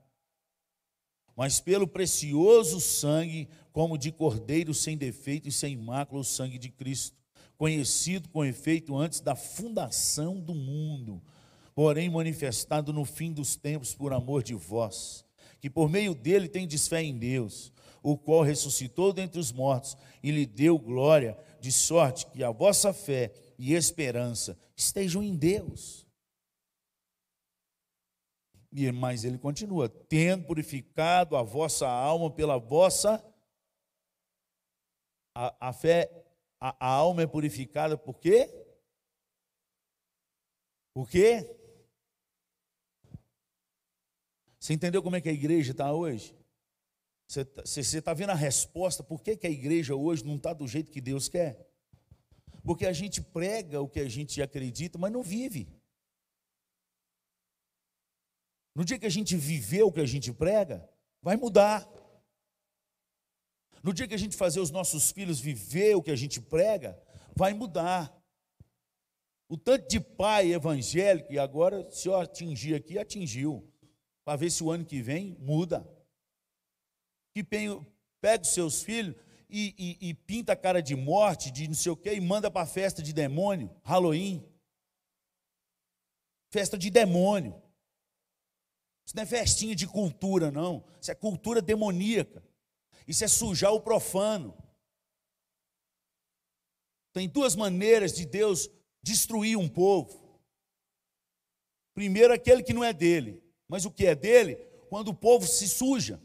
[1.41, 6.69] mas pelo precioso sangue, como de cordeiro sem defeito e sem mácula, o sangue de
[6.69, 7.17] Cristo,
[7.57, 11.23] conhecido com efeito antes da fundação do mundo,
[11.75, 15.25] porém manifestado no fim dos tempos por amor de vós,
[15.63, 17.73] que por meio dele tendes fé em Deus,
[18.03, 22.93] o qual ressuscitou dentre os mortos e lhe deu glória, de sorte que a vossa
[22.93, 26.07] fé e esperança estejam em Deus.
[28.73, 33.25] E mas ele continua: tendo purificado a vossa alma pela vossa
[35.35, 36.11] a, a fé,
[36.61, 38.49] a, a, alma é purificada por quê?
[40.95, 41.57] Por quê?
[44.59, 46.37] Você entendeu como é que a igreja está hoje?
[47.27, 49.03] Você está tá vendo a resposta?
[49.03, 51.67] Por que, que a igreja hoje não está do jeito que Deus quer?
[52.65, 55.69] Porque a gente prega o que a gente acredita, mas não vive.
[58.81, 60.89] No dia que a gente viver o que a gente prega,
[61.21, 61.87] vai mudar.
[63.83, 66.99] No dia que a gente fazer os nossos filhos viver o que a gente prega,
[67.37, 68.11] vai mudar.
[69.51, 73.71] O tanto de pai evangélico, e agora, se eu atingir aqui, atingiu.
[74.25, 75.87] Para ver se o ano que vem muda.
[77.35, 79.15] Que pega os seus filhos
[79.51, 82.51] e, e, e, pinta a cara de morte, de não sei o quê, e manda
[82.51, 84.43] para a festa de demônio, Halloween.
[86.51, 87.63] Festa de demônio.
[89.11, 90.85] Isso não é festinha de cultura, não.
[91.01, 92.45] Isso é cultura demoníaca.
[93.09, 94.57] Isso é sujar o profano.
[97.13, 98.71] Tem duas maneiras de Deus
[99.03, 100.39] destruir um povo.
[101.93, 103.43] Primeiro, aquele que não é dele.
[103.67, 104.55] Mas o que é dele?
[104.89, 106.23] Quando o povo se suja.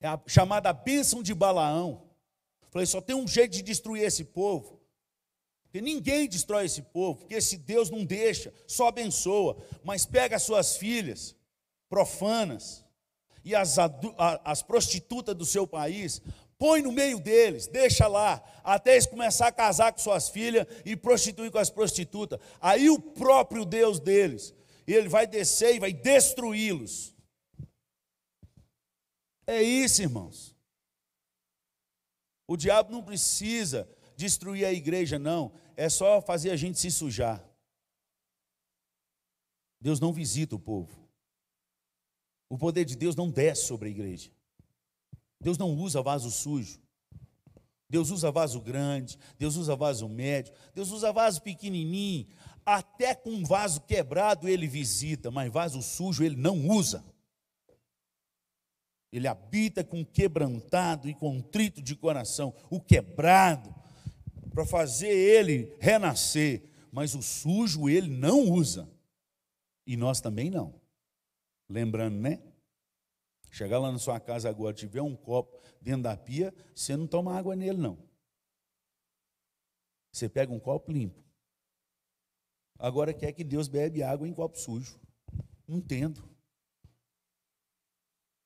[0.00, 2.08] É a chamada bênção de Balaão.
[2.70, 4.80] Falei, só tem um jeito de destruir esse povo.
[5.74, 10.44] Porque ninguém destrói esse povo, porque esse Deus não deixa, só abençoa, mas pega as
[10.44, 11.34] suas filhas
[11.88, 12.84] profanas
[13.44, 13.76] e as,
[14.44, 16.22] as prostitutas do seu país,
[16.56, 20.94] põe no meio deles, deixa lá, até eles começar a casar com suas filhas e
[20.94, 22.38] prostituir com as prostitutas.
[22.60, 24.54] Aí o próprio Deus deles,
[24.86, 27.12] ele vai descer e vai destruí-los.
[29.44, 30.54] É isso, irmãos.
[32.46, 37.44] O diabo não precisa destruir a igreja, não é só fazer a gente se sujar.
[39.80, 41.04] Deus não visita o povo.
[42.48, 44.30] O poder de Deus não desce sobre a igreja.
[45.40, 46.80] Deus não usa vaso sujo.
[47.88, 52.26] Deus usa vaso grande, Deus usa vaso médio, Deus usa vaso pequenininho,
[52.64, 57.04] até com vaso quebrado ele visita, mas vaso sujo ele não usa.
[59.12, 62.52] Ele habita com quebrantado e contrito de coração.
[62.68, 63.73] O quebrado
[64.54, 66.62] para fazer ele renascer,
[66.92, 68.88] mas o sujo ele não usa.
[69.84, 70.80] E nós também não.
[71.68, 72.40] Lembrando, né?
[73.50, 77.36] Chegar lá na sua casa agora, tiver um copo dentro da pia, você não toma
[77.36, 77.98] água nele, não.
[80.12, 81.20] Você pega um copo limpo.
[82.78, 85.00] Agora quer que Deus bebe água em copo sujo.
[85.66, 86.22] Não entendo.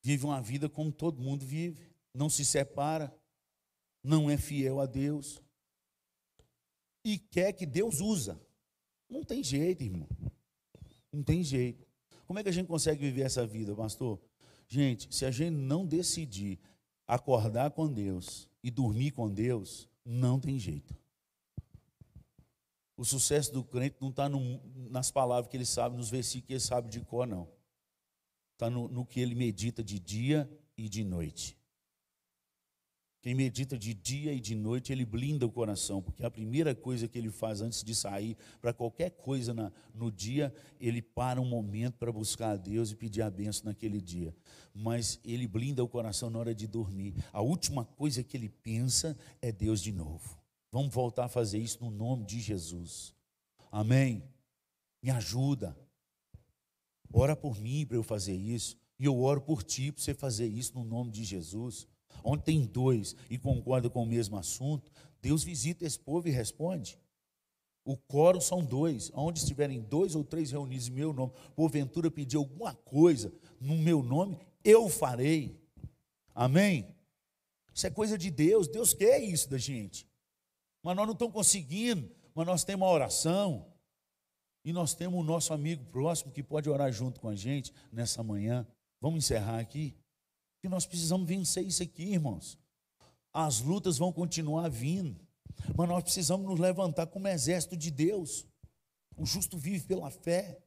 [0.03, 1.91] Vive uma vida como todo mundo vive.
[2.15, 3.15] Não se separa.
[4.03, 5.43] Não é fiel a Deus.
[7.09, 8.39] E quer que Deus usa.
[9.09, 10.07] Não tem jeito, irmão.
[11.11, 11.87] Não tem jeito.
[12.27, 14.21] Como é que a gente consegue viver essa vida, pastor?
[14.69, 16.59] Gente, se a gente não decidir
[17.07, 20.95] acordar com Deus e dormir com Deus, não tem jeito.
[22.95, 24.29] O sucesso do crente não está
[24.91, 27.49] nas palavras que ele sabe, nos versículos que ele sabe de cor, não.
[28.53, 31.58] Está no, no que ele medita de dia e de noite.
[33.21, 37.09] Quem medita de dia e de noite, ele blinda o coração, porque a primeira coisa
[37.09, 41.45] que ele faz antes de sair para qualquer coisa na, no dia, ele para um
[41.45, 44.33] momento para buscar a Deus e pedir a benção naquele dia.
[44.73, 47.13] Mas ele blinda o coração na hora de dormir.
[47.33, 50.39] A última coisa que ele pensa é Deus de novo.
[50.71, 53.15] Vamos voltar a fazer isso no nome de Jesus.
[53.73, 54.23] Amém?
[55.03, 55.77] Me ajuda.
[57.13, 58.77] Ora por mim para eu fazer isso.
[58.99, 61.89] E eu oro por ti para você fazer isso no nome de Jesus.
[62.31, 64.93] Onde tem dois e concordam com o mesmo assunto,
[65.23, 66.99] Deus visita esse povo e responde.
[67.83, 69.11] O coro são dois.
[69.15, 74.03] Onde estiverem dois ou três reunidos em meu nome, porventura pedir alguma coisa no meu
[74.03, 75.59] nome, eu farei.
[76.35, 76.95] Amém?
[77.73, 78.69] Isso é coisa de Deus.
[78.69, 80.07] Deus quer isso da gente.
[80.83, 82.11] Mas nós não estamos conseguindo.
[82.35, 83.73] Mas nós temos uma oração.
[84.63, 88.23] E nós temos o nosso amigo próximo que pode orar junto com a gente nessa
[88.23, 88.67] manhã.
[89.01, 89.97] Vamos encerrar aqui
[90.61, 92.59] que nós precisamos vencer isso aqui, irmãos.
[93.33, 95.21] As lutas vão continuar vindo,
[95.77, 98.47] mas nós precisamos nos levantar como exército de Deus.
[99.17, 100.61] O justo vive pela fé.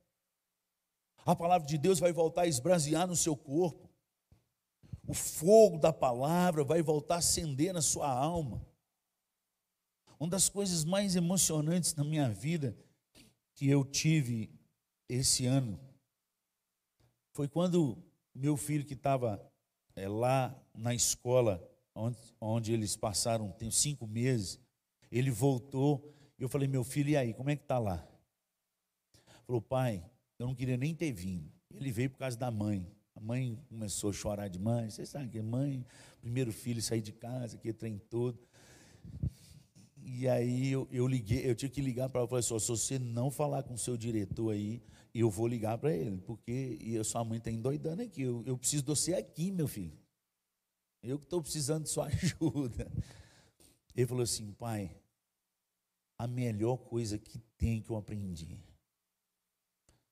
[1.25, 3.89] A palavra de Deus vai voltar a esbrasear no seu corpo.
[5.07, 8.65] O fogo da palavra vai voltar a acender na sua alma.
[10.19, 12.77] Uma das coisas mais emocionantes na minha vida
[13.55, 14.53] que eu tive
[15.09, 15.79] esse ano
[17.33, 17.97] foi quando
[18.33, 19.50] meu filho que estava
[20.01, 21.63] é, lá na escola,
[21.93, 24.59] onde, onde eles passaram tem cinco meses,
[25.11, 26.11] ele voltou.
[26.39, 28.03] Eu falei, meu filho, e aí, como é que está lá?
[29.45, 30.03] Falou, pai,
[30.39, 31.51] eu não queria nem ter vindo.
[31.71, 32.91] Ele veio por causa da mãe.
[33.15, 34.95] A mãe começou a chorar demais.
[34.95, 35.85] Você sabe que é mãe,
[36.19, 38.39] primeiro filho sair de casa, que trem todo.
[40.03, 42.97] E aí eu, eu liguei, eu tinha que ligar para ela, falei assim, se você
[42.97, 44.81] não falar com o seu diretor aí,
[45.19, 48.21] eu vou ligar para ele, porque e a sua mãe está endoidando aqui.
[48.21, 49.97] Eu, eu preciso de você aqui, meu filho.
[51.03, 52.89] Eu que estou precisando de sua ajuda.
[53.93, 54.95] Ele falou assim, pai,
[56.17, 58.63] a melhor coisa que tem que eu aprendi,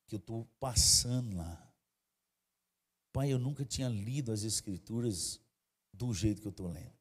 [0.08, 1.72] que eu estou passando lá.
[3.14, 5.40] Pai, eu nunca tinha lido as escrituras
[5.94, 6.94] do jeito que eu estou lendo.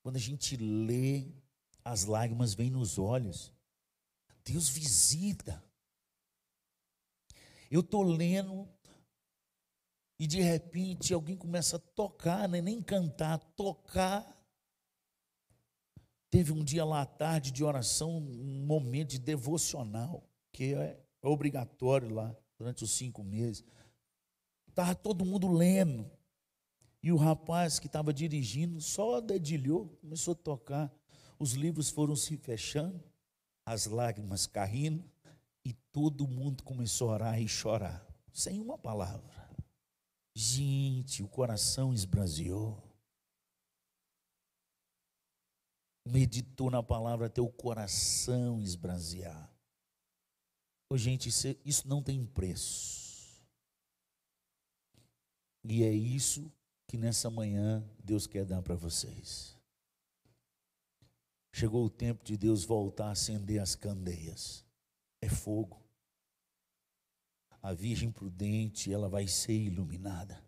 [0.00, 1.32] Quando a gente lê,
[1.84, 3.52] as lágrimas vêm nos olhos.
[4.44, 5.62] Deus visita.
[7.72, 8.68] Eu estou lendo
[10.18, 12.60] e de repente alguém começa a tocar, né?
[12.60, 14.38] nem cantar, tocar.
[16.28, 20.22] Teve um dia lá à tarde de oração, um momento de devocional,
[20.52, 23.64] que é obrigatório lá durante os cinco meses.
[24.68, 26.10] Estava todo mundo lendo.
[27.02, 30.94] E o rapaz que estava dirigindo só dedilhou, começou a tocar.
[31.38, 33.02] Os livros foram se fechando,
[33.64, 35.10] as lágrimas caindo
[35.64, 39.50] e todo mundo começou a orar e chorar, sem uma palavra.
[40.34, 42.82] Gente, o coração esbraseou.
[46.04, 49.50] Meditou na palavra até o coração esbrasear.
[50.90, 53.40] Oh, gente, isso, isso não tem preço.
[55.64, 56.52] E é isso
[56.88, 59.56] que nessa manhã Deus quer dar para vocês.
[61.54, 64.64] Chegou o tempo de Deus voltar a acender as candeias
[65.22, 65.80] é fogo.
[67.62, 70.44] A virgem prudente, ela vai ser iluminada.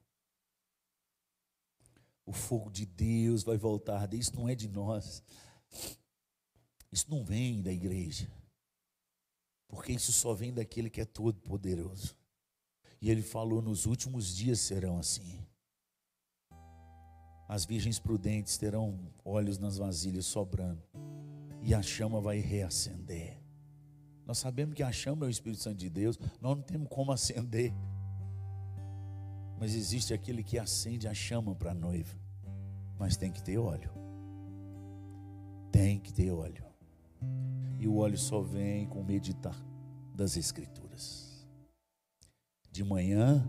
[2.27, 4.13] O fogo de Deus vai voltar.
[4.13, 5.23] Isso não é de nós.
[6.91, 8.29] Isso não vem da igreja.
[9.69, 12.17] Porque isso só vem daquele que é todo poderoso.
[13.01, 15.47] E ele falou: nos últimos dias serão assim.
[17.47, 20.83] As virgens prudentes terão olhos nas vasilhas sobrando,
[21.63, 23.44] e a chama vai reacender.
[24.27, 27.13] Nós sabemos que a chama é o Espírito Santo de Deus, nós não temos como
[27.13, 27.73] acender.
[29.59, 32.17] Mas existe aquele que acende a chama para a noiva.
[32.99, 33.91] Mas tem que ter óleo.
[35.71, 36.65] Tem que ter óleo.
[37.79, 39.57] E o óleo só vem com meditar
[40.15, 41.47] das Escrituras.
[42.71, 43.47] de manhã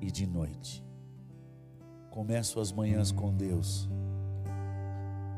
[0.00, 0.82] e de noite.
[2.10, 3.90] Comece suas manhãs com Deus.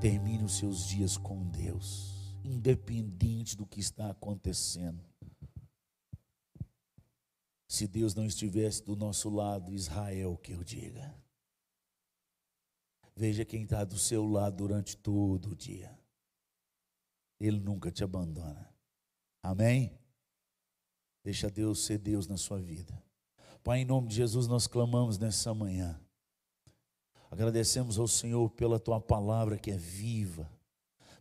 [0.01, 5.03] Termine os seus dias com Deus, independente do que está acontecendo.
[7.69, 11.15] Se Deus não estivesse do nosso lado, Israel, que eu diga.
[13.15, 15.99] Veja quem está do seu lado durante todo o dia.
[17.39, 18.73] Ele nunca te abandona.
[19.43, 19.99] Amém?
[21.23, 23.03] Deixa Deus ser Deus na sua vida.
[23.63, 26.01] Pai, em nome de Jesus, nós clamamos nessa manhã.
[27.31, 30.51] Agradecemos ao Senhor pela tua palavra que é viva,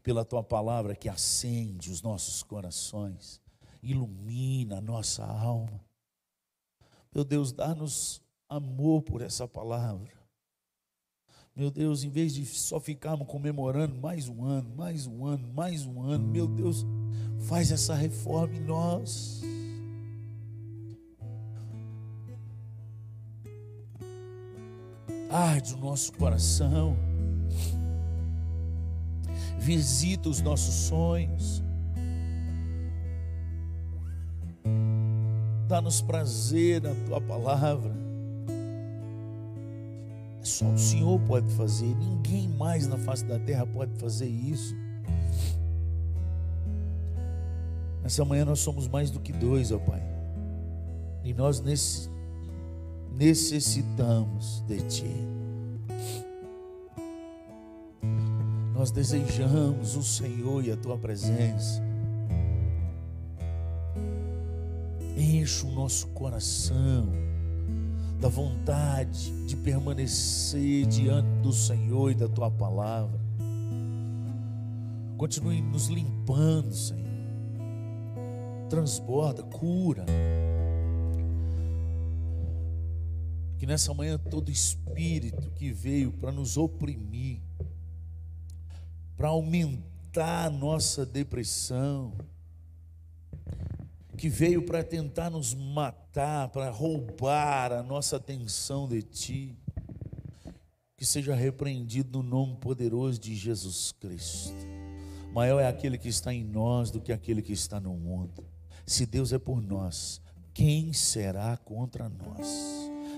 [0.08, 3.42] pela tua palavra que acende os nossos corações,
[3.84, 5.84] ilumina a nossa alma.
[7.14, 10.10] Meu Deus, dá-nos amor por essa palavra.
[11.54, 15.86] Meu Deus, em vez de só ficarmos comemorando mais um ano, mais um ano, mais
[15.86, 16.86] um ano, meu Deus,
[17.42, 19.42] faz essa reforma em nós.
[25.30, 26.96] Arde o nosso coração,
[29.68, 31.62] visita os nossos sonhos,
[35.68, 37.92] dá-nos prazer na tua palavra.
[40.42, 44.74] É só o Senhor pode fazer, ninguém mais na face da terra pode fazer isso.
[48.02, 50.02] Nessa manhã nós somos mais do que dois, ó Pai.
[51.26, 51.62] E nós
[53.18, 55.12] necessitamos de Ti.
[58.88, 61.84] Nós desejamos o Senhor e a Tua presença.
[65.18, 67.06] enche o nosso coração
[68.18, 73.20] da vontade de permanecer diante do Senhor e da tua palavra.
[75.18, 77.04] Continue nos limpando, Senhor.
[78.70, 80.06] Transborda, cura.
[83.58, 87.42] Que nessa manhã todo espírito que veio para nos oprimir,
[89.18, 92.14] para aumentar a nossa depressão,
[94.16, 99.58] que veio para tentar nos matar, para roubar a nossa atenção de Ti,
[100.96, 104.56] que seja repreendido no nome poderoso de Jesus Cristo.
[105.34, 108.46] Maior é aquele que está em nós do que aquele que está no mundo.
[108.86, 110.22] Se Deus é por nós,
[110.54, 112.48] quem será contra nós?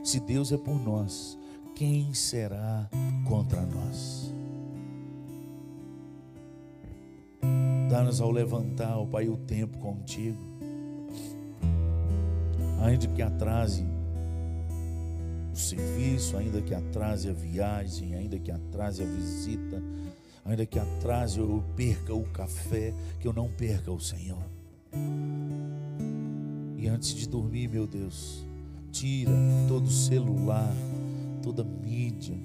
[0.03, 1.37] Se Deus é por nós,
[1.75, 2.89] quem será
[3.25, 4.38] contra nós?
[7.89, 10.49] Dá-nos ao levantar, ó Pai, o tempo contigo
[12.81, 13.85] ainda que atrase
[15.53, 19.81] o serviço, ainda que atrase a viagem, ainda que atrase a visita,
[20.45, 24.43] ainda que atrase eu perca o café, que eu não perca o Senhor.
[26.77, 28.45] E antes de dormir, meu Deus,
[28.91, 29.33] tira
[29.67, 30.73] todo celular,
[31.43, 32.37] toda mídia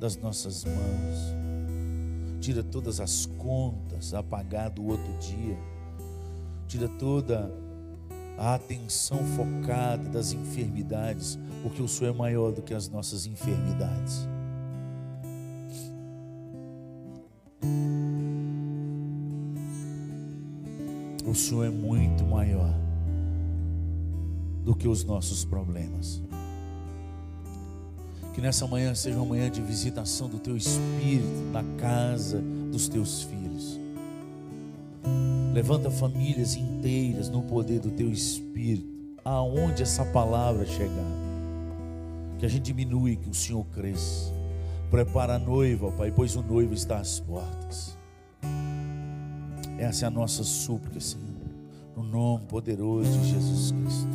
[0.00, 1.45] das nossas mãos.
[2.46, 5.58] Tira todas as contas a pagar do outro dia.
[6.68, 7.52] Tira toda
[8.38, 14.28] a atenção focada das enfermidades, porque o Senhor é maior do que as nossas enfermidades.
[21.26, 22.72] O Senhor é muito maior
[24.62, 26.22] do que os nossos problemas.
[28.36, 32.40] Que nessa manhã seja uma manhã de visitação do teu espírito na casa
[32.70, 33.36] dos teus filhos
[35.56, 38.94] Levanta famílias inteiras no poder do teu espírito.
[39.24, 41.16] Aonde essa palavra chegar.
[42.38, 44.30] Que a gente diminui, que o Senhor cresça.
[44.90, 47.96] Prepara a noiva, Pai, pois o noivo está às portas.
[49.78, 51.24] Essa é a nossa súplica, Senhor.
[51.96, 54.08] No nome poderoso de Jesus Cristo.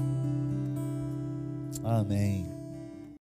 [1.83, 2.60] Amém.